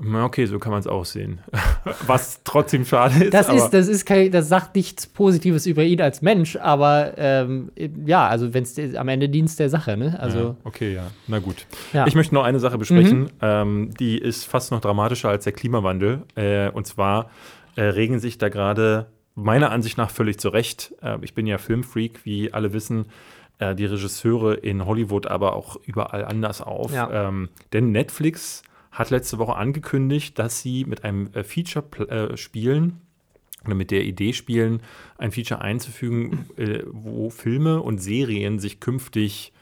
[0.00, 1.40] Okay, so kann man es auch sehen.
[2.06, 3.34] Was trotzdem schade ist.
[3.34, 7.72] Das ist, das ist kein, das sagt nichts Positives über ihn als Mensch, aber ähm,
[8.06, 10.18] ja, also wenn es am Ende Dienst der Sache, ne?
[10.20, 11.10] Also Ja, okay, ja.
[11.26, 11.66] Na gut.
[11.92, 12.06] Ja.
[12.06, 13.30] Ich möchte noch eine Sache besprechen.
[13.42, 16.22] Ähm, die ist fast noch dramatischer als der Klimawandel.
[16.36, 17.30] Äh, und zwar
[17.74, 20.94] äh, regen sich da gerade meiner Ansicht nach völlig zu Recht.
[21.02, 23.06] Äh, ich bin ja Filmfreak, wie alle wissen.
[23.58, 26.92] Äh, die Regisseure in Hollywood, aber auch überall anders auf.
[26.92, 27.28] Ja.
[27.28, 28.62] Ähm, denn Netflix
[28.98, 33.00] hat letzte Woche angekündigt, dass sie mit einem äh, Feature äh, spielen
[33.64, 34.82] oder mit der Idee spielen,
[35.18, 39.52] ein Feature einzufügen, äh, wo Filme und Serien sich künftig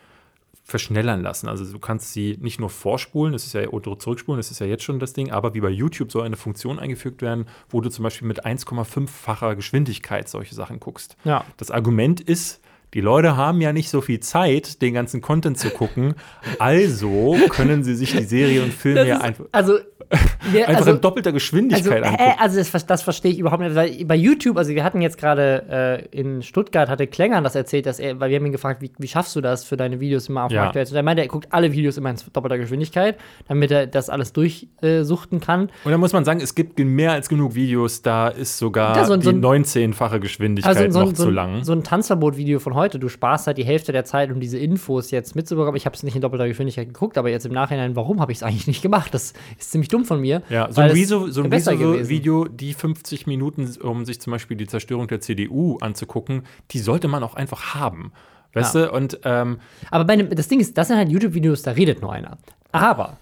[0.65, 1.49] verschnellern lassen.
[1.49, 4.67] Also du kannst sie nicht nur vorspulen, das ist ja oder zurückspulen, das ist ja
[4.67, 7.91] jetzt schon das Ding, aber wie bei YouTube soll eine Funktion eingefügt werden, wo du
[7.91, 11.17] zum Beispiel mit 1,5-facher Geschwindigkeit solche Sachen guckst.
[11.25, 11.45] Ja.
[11.59, 12.63] Das Argument ist,
[12.95, 16.15] die Leute haben ja nicht so viel Zeit, den ganzen Content zu gucken,
[16.59, 19.79] also können sie sich die Serie und Filme ja einfach, also,
[20.55, 22.33] ja, einfach also, in doppelter also, Geschwindigkeit äh, angucken.
[22.39, 24.07] also das, das verstehe ich überhaupt nicht.
[24.07, 27.99] Bei YouTube, also wir hatten jetzt gerade äh, in Stuttgart, hatte Klängern das erzählt, dass
[27.99, 30.45] er, weil wir haben ihn gefragt, wie, wie schaffst du das für deine Videos immer
[30.45, 30.67] auf dem Ja.
[30.69, 30.95] aktuellsten?
[30.95, 33.17] Und er meinte, er guckt alle Videos immer in doppelter Geschwindigkeit,
[33.49, 35.71] damit er das alles durchsuchten kann.
[35.85, 39.05] Und da muss man sagen, es gibt mehr als genug Videos, da ist sogar Ja,
[39.07, 41.65] so so die ein- 19-fache Geschwindigkeit Also so, noch so, zu lang.
[41.65, 42.86] so ein Tanzverbot-Video von heute.
[42.95, 45.77] Du sparst halt die Hälfte der Zeit, um diese Infos jetzt mitzubekommen.
[45.77, 48.39] Ich habe es nicht in doppelter Geschwindigkeit geguckt, aber jetzt im Nachhinein, warum habe ich
[48.39, 49.13] es eigentlich nicht gemacht?
[49.15, 50.43] Das ist ziemlich dumm von mir.
[50.49, 54.67] ja, so ein, es Rezo, so Rezo die 50 Minuten, um sich zum Beispiel die
[54.67, 58.13] Zerstörung der CDU anzugucken, die sollte man auch einfach haben.
[58.55, 58.87] Weißt Ja.
[58.87, 58.93] du?
[58.93, 59.59] Und ähm,
[59.91, 62.39] Aber bei einem, das Ding ist, das sind halt YouTube-Videos, da redet nur einer.
[62.73, 63.19] Aber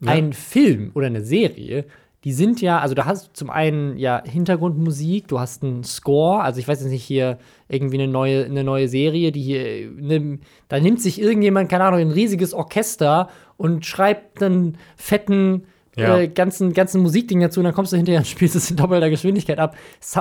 [0.00, 0.12] Ja.
[0.12, 1.84] ein Film oder eine Serie,
[2.24, 6.42] die sind ja, also da hast du zum einen ja Hintergrundmusik, du hast einen Score,
[6.42, 10.38] also ich weiß jetzt nicht hier irgendwie eine neue, eine neue Serie, die hier, ne,
[10.68, 15.64] da nimmt sich irgendjemand, keine Ahnung, ein riesiges Orchester und schreibt einen fetten
[15.96, 16.18] Ja.
[16.18, 19.08] äh, ganzen, ganzen Musikding dazu und dann kommst du hinterher und spielst es in doppelter
[19.08, 19.74] Geschwindigkeit ab.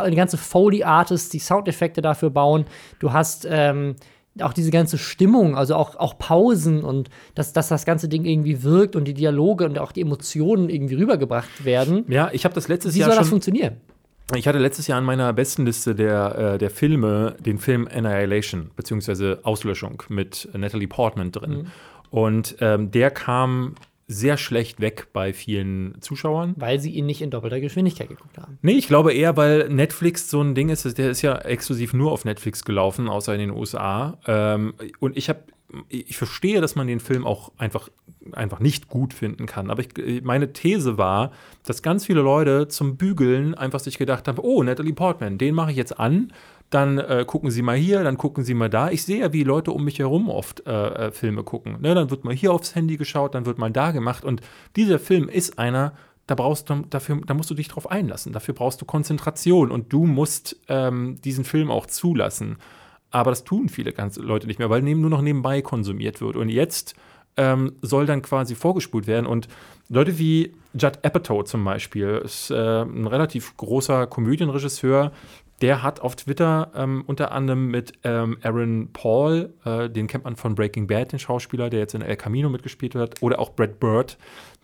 [0.09, 2.65] Die ganze Foley-Artists, die Soundeffekte dafür bauen.
[2.99, 3.95] Du hast ähm,
[4.43, 8.63] auch diese ganze Stimmung, also auch, auch Pausen und dass, dass das ganze Ding irgendwie
[8.63, 12.05] wirkt und die Dialoge und auch die Emotionen irgendwie rübergebracht werden.
[12.07, 13.31] Ja, ich habe das letztes Wie Jahr soll das schon.
[13.31, 13.77] funktionieren?
[14.35, 19.39] Ich hatte letztes Jahr an meiner Bestenliste der, äh, der Filme den Film Annihilation, beziehungsweise
[19.43, 21.67] Auslöschung mit Natalie Portman drin.
[22.11, 23.75] Und ähm, der kam
[24.11, 26.55] sehr schlecht weg bei vielen Zuschauern.
[26.57, 28.57] Weil sie ihn nicht in doppelter Geschwindigkeit geguckt haben.
[28.63, 32.11] Nee, ich glaube eher, weil Netflix so ein Ding ist, der ist ja exklusiv nur
[32.11, 34.17] auf Netflix gelaufen, außer in den USA.
[34.25, 35.43] Ähm, und ich habe,
[35.89, 37.89] ich verstehe, dass man den Film auch einfach,
[38.31, 39.69] einfach nicht gut finden kann.
[39.69, 41.31] Aber ich, meine These war,
[41.63, 45.69] dass ganz viele Leute zum Bügeln einfach sich gedacht haben, oh, Natalie Portman, den mache
[45.69, 46.33] ich jetzt an.
[46.69, 48.91] Dann äh, gucken sie mal hier, dann gucken sie mal da.
[48.91, 51.77] Ich sehe ja, wie Leute um mich herum oft äh, äh, Filme gucken.
[51.81, 54.23] Ne, dann wird mal hier aufs Handy geschaut, dann wird mal da gemacht.
[54.23, 54.41] Und
[54.75, 55.93] dieser Film ist einer,
[56.27, 58.33] da brauchst du dafür, da musst du dich drauf einlassen.
[58.33, 62.57] Dafür brauchst du Konzentration und du musst ähm, diesen Film auch zulassen.
[63.09, 66.35] Aber das tun viele ganz Leute nicht mehr, weil nur noch nebenbei konsumiert wird.
[66.35, 66.93] Und jetzt
[67.37, 69.25] ähm, soll dann quasi vorgespult werden.
[69.25, 69.47] Und
[69.87, 75.11] Leute wie Judd Apatow zum Beispiel ist äh, ein relativ großer Komödienregisseur.
[75.61, 80.35] Der hat auf Twitter ähm, unter anderem mit ähm, Aaron Paul, äh, den kennt man
[80.35, 83.79] von Breaking Bad, den Schauspieler, der jetzt in El Camino mitgespielt hat, oder auch Brad
[83.79, 84.17] Bird,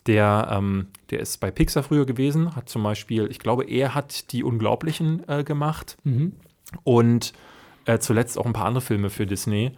[0.07, 4.31] der, ähm, der ist bei Pixar früher gewesen, hat zum Beispiel, ich glaube, er hat
[4.31, 5.97] die Unglaublichen äh, gemacht
[6.83, 7.33] und
[7.85, 9.71] äh, zuletzt auch ein paar andere Filme für Disney.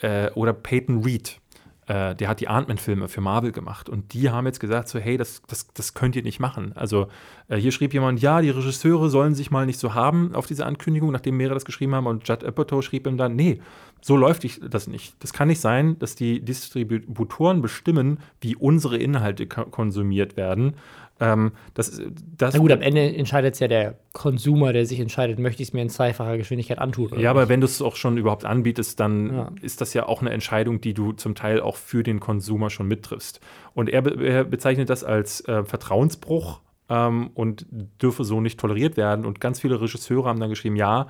[0.00, 1.38] Äh, oder Peyton Reed,
[1.86, 3.88] äh, der hat die Ant-Man-Filme für Marvel gemacht.
[3.88, 6.72] Und die haben jetzt gesagt, so, hey, das, das, das könnt ihr nicht machen.
[6.74, 7.08] Also
[7.48, 10.64] äh, hier schrieb jemand, ja, die Regisseure sollen sich mal nicht so haben auf diese
[10.64, 12.06] Ankündigung, nachdem mehrere das geschrieben haben.
[12.06, 13.60] Und Judd Apatow schrieb ihm dann, nee,
[14.04, 15.14] so läuft ich das nicht.
[15.20, 20.74] Das kann nicht sein, dass die Distributoren bestimmen, wie unsere Inhalte ko- konsumiert werden.
[21.20, 22.00] Ähm, das,
[22.36, 25.68] das, Na gut, am Ende entscheidet es ja der Konsumer, der sich entscheidet, möchte ich
[25.68, 27.12] es mir in zweifacher Geschwindigkeit antun.
[27.12, 27.50] oder Ja, aber nicht.
[27.50, 29.52] wenn du es auch schon überhaupt anbietest, dann Ja.
[29.60, 32.88] ist das ja auch eine Entscheidung, die du zum Teil auch für den Konsumer schon
[32.88, 33.40] mittriffst.
[33.74, 37.66] Und er, be er bezeichnet das als äh, Vertrauensbruch ähm, und
[38.02, 39.24] dürfe so nicht toleriert werden.
[39.24, 41.06] Und ganz viele Regisseure haben dann geschrieben, ja,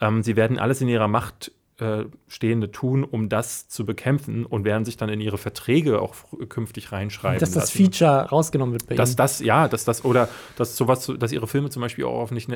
[0.00, 4.64] ähm, sie werden alles in ihrer Macht äh, Stehende tun, um das zu bekämpfen und
[4.64, 6.14] werden sich dann in ihre Verträge auch
[6.48, 7.40] künftig reinschreiben.
[7.40, 7.78] dass das lassen.
[7.78, 9.16] Feature rausgenommen wird bei Dass ihnen.
[9.16, 12.48] das, ja, dass das, oder dass sowas, dass ihre Filme zum Beispiel auch auf nicht,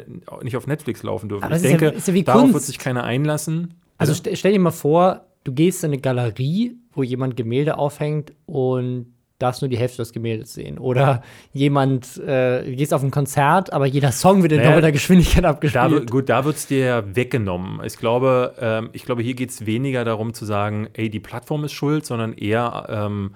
[0.42, 1.44] nicht auf Netflix laufen dürfen.
[1.44, 3.74] Aber ich ja- denke, ja wie darauf wird sich keiner einlassen.
[3.98, 8.32] Also st stell dir mal vor, du gehst in eine Galerie, wo jemand Gemälde aufhängt
[8.44, 10.78] und darfst nur die Hälfte des Gemäldes sehen.
[10.78, 11.22] Oder
[11.52, 15.50] jemand, äh, gehst auf ein Konzert, aber jeder Song wird in Naja, doppelter Geschwindigkeit Da,
[15.50, 15.90] abgespielt.
[15.90, 17.80] wird- gut, da wird es dir weggenommen.
[17.84, 21.64] Ich glaube, ähm, ich glaube, hier geht es weniger darum zu sagen, ey, die Plattform
[21.64, 23.34] ist schuld, sondern eher, ähm,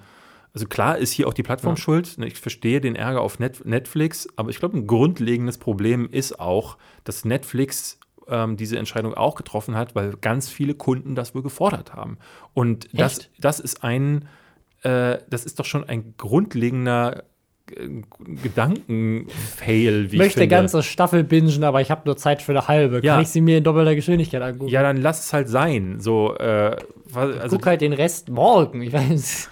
[0.53, 2.17] also klar ist hier auch die Plattform schuld.
[2.17, 6.39] Ne, Ich verstehe den Ärger auf Net Netflix, aber ich glaube, ein grundlegendes Problem ist
[6.39, 11.41] auch, dass Netflix ähm, diese Entscheidung auch getroffen hat, weil ganz viele Kunden das wohl
[11.41, 12.17] gefordert haben.
[12.53, 13.29] Und das, Echt?
[13.39, 14.27] das ist ein,
[14.83, 17.23] äh, das ist doch schon ein grundlegender
[17.75, 18.01] äh,
[18.43, 20.47] Gedankenfail, wie ich möchte finde.
[20.47, 23.01] ganze Staffel bingen, aber ich habe nur Zeit für eine halbe.
[23.03, 23.13] Ja.
[23.13, 24.71] Kann ich sie mir in doppelter Geschwindigkeit angucken?
[24.71, 25.99] Ja, dann lass es halt sein.
[25.99, 26.75] So, äh,
[27.13, 28.81] also Guck halt den Rest morgen.
[28.81, 29.49] Ich weiß.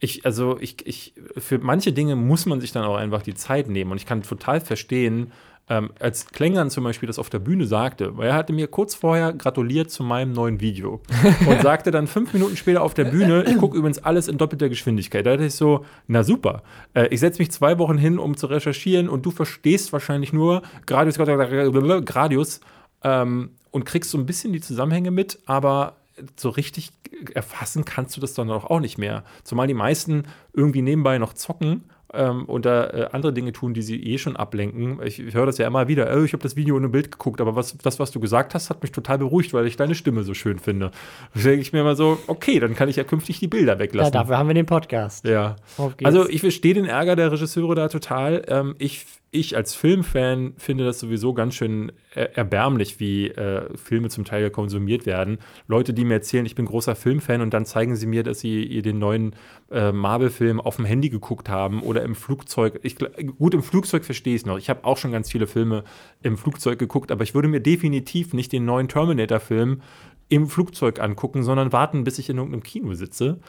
[0.00, 3.68] ich, also ich, ich, für manche Dinge muss man sich dann auch einfach die Zeit
[3.68, 3.92] nehmen.
[3.92, 5.32] Und ich kann total verstehen,
[5.70, 8.94] ähm, als Klängern zum Beispiel das auf der Bühne sagte, weil er hatte mir kurz
[8.94, 11.00] vorher gratuliert zu meinem neuen Video
[11.46, 14.68] und sagte dann fünf Minuten später auf der Bühne, ich gucke übrigens alles in doppelter
[14.68, 15.26] Geschwindigkeit.
[15.26, 16.62] Da dachte ich so, na super,
[16.94, 20.62] äh, ich setze mich zwei Wochen hin, um zu recherchieren und du verstehst wahrscheinlich nur
[20.86, 22.60] Gradius, Gradius
[23.04, 25.96] ähm, und kriegst so ein bisschen die Zusammenhänge mit, aber
[26.36, 26.90] so richtig
[27.34, 29.24] erfassen kannst du das dann auch auch nicht mehr.
[29.44, 34.02] Zumal die meisten irgendwie nebenbei noch zocken ähm, oder äh, andere Dinge tun, die sie
[34.02, 35.00] eh schon ablenken.
[35.04, 37.40] Ich, ich höre das ja immer wieder, oh, ich habe das Video ohne Bild geguckt,
[37.40, 40.22] aber was, das, was du gesagt hast, hat mich total beruhigt, weil ich deine Stimme
[40.22, 40.90] so schön finde.
[41.34, 43.78] Da denke ich mir immer so, okay, dann kann ich ja künftig die Bilder Ja,
[43.78, 44.12] weglassen.
[44.12, 45.24] dafür haben wir den Podcast.
[45.26, 45.56] Ja.
[46.02, 48.44] Also ich verstehe den Ärger der Regisseure da total.
[48.48, 54.08] Ähm, ich, ich als Filmfan finde das sowieso ganz schön er erbärmlich, wie äh, Filme
[54.08, 55.38] zum Teil konsumiert werden.
[55.66, 58.64] Leute, die mir erzählen, ich bin großer Filmfan und dann zeigen sie mir, dass sie
[58.64, 59.36] ihr den neuen
[59.70, 62.80] äh, Marvel-Film auf dem Handy geguckt haben oder im Flugzeug.
[62.82, 64.56] Ich, gut, im Flugzeug verstehe ich es noch.
[64.56, 65.84] Ich habe auch schon ganz viele Filme
[66.22, 69.82] im Flugzeug geguckt, aber ich würde mir definitiv nicht den neuen Terminator-Film
[70.30, 73.40] im Flugzeug angucken, sondern warten, bis ich in irgendeinem Kino sitze.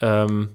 [0.00, 0.50] Ähm,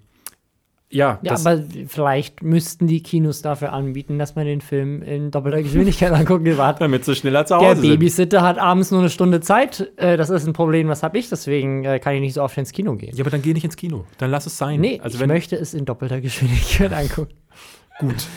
[0.92, 5.64] ja, Ja, aber vielleicht müssten die Kinos dafür anbieten, dass man den Film in doppelter
[5.64, 6.58] Geschwindigkeit angucken will.
[6.80, 7.90] damit sie schneller zu Der Hause sind.
[7.92, 9.92] Babysitter hat abends nur eine Stunde Zeit.
[9.96, 11.30] Äh, das ist ein Problem, was habe ich.
[11.30, 13.16] Deswegen äh, kann ich nicht so oft ins Kino gehen.
[13.16, 14.06] Ja, aber dann geh nicht ins Kino.
[14.18, 14.80] Dann lass es sein.
[14.82, 17.34] Nee, also ich wenn, möchte es in doppelter Geschwindigkeit angucken.
[18.00, 18.28] Gut.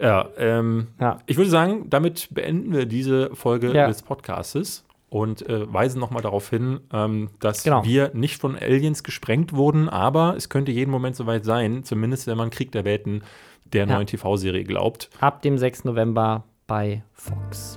[0.00, 1.18] Ja, ähm, Ja.
[1.26, 3.86] ich würde sagen, damit beenden wir diese Folge Ja.
[3.86, 7.84] des Podcastes und äh, weisen nochmal darauf hin, ähm, dass Genau.
[7.84, 12.38] wir nicht von Aliens gesprengt wurden, aber es könnte jeden Moment soweit sein, zumindest wenn
[12.38, 13.22] man Krieg der Welten
[13.66, 13.94] der Ja.
[13.96, 15.10] neuen TV-Serie glaubt.
[15.20, 15.84] Ab dem 6.
[15.84, 17.76] November bei Fox.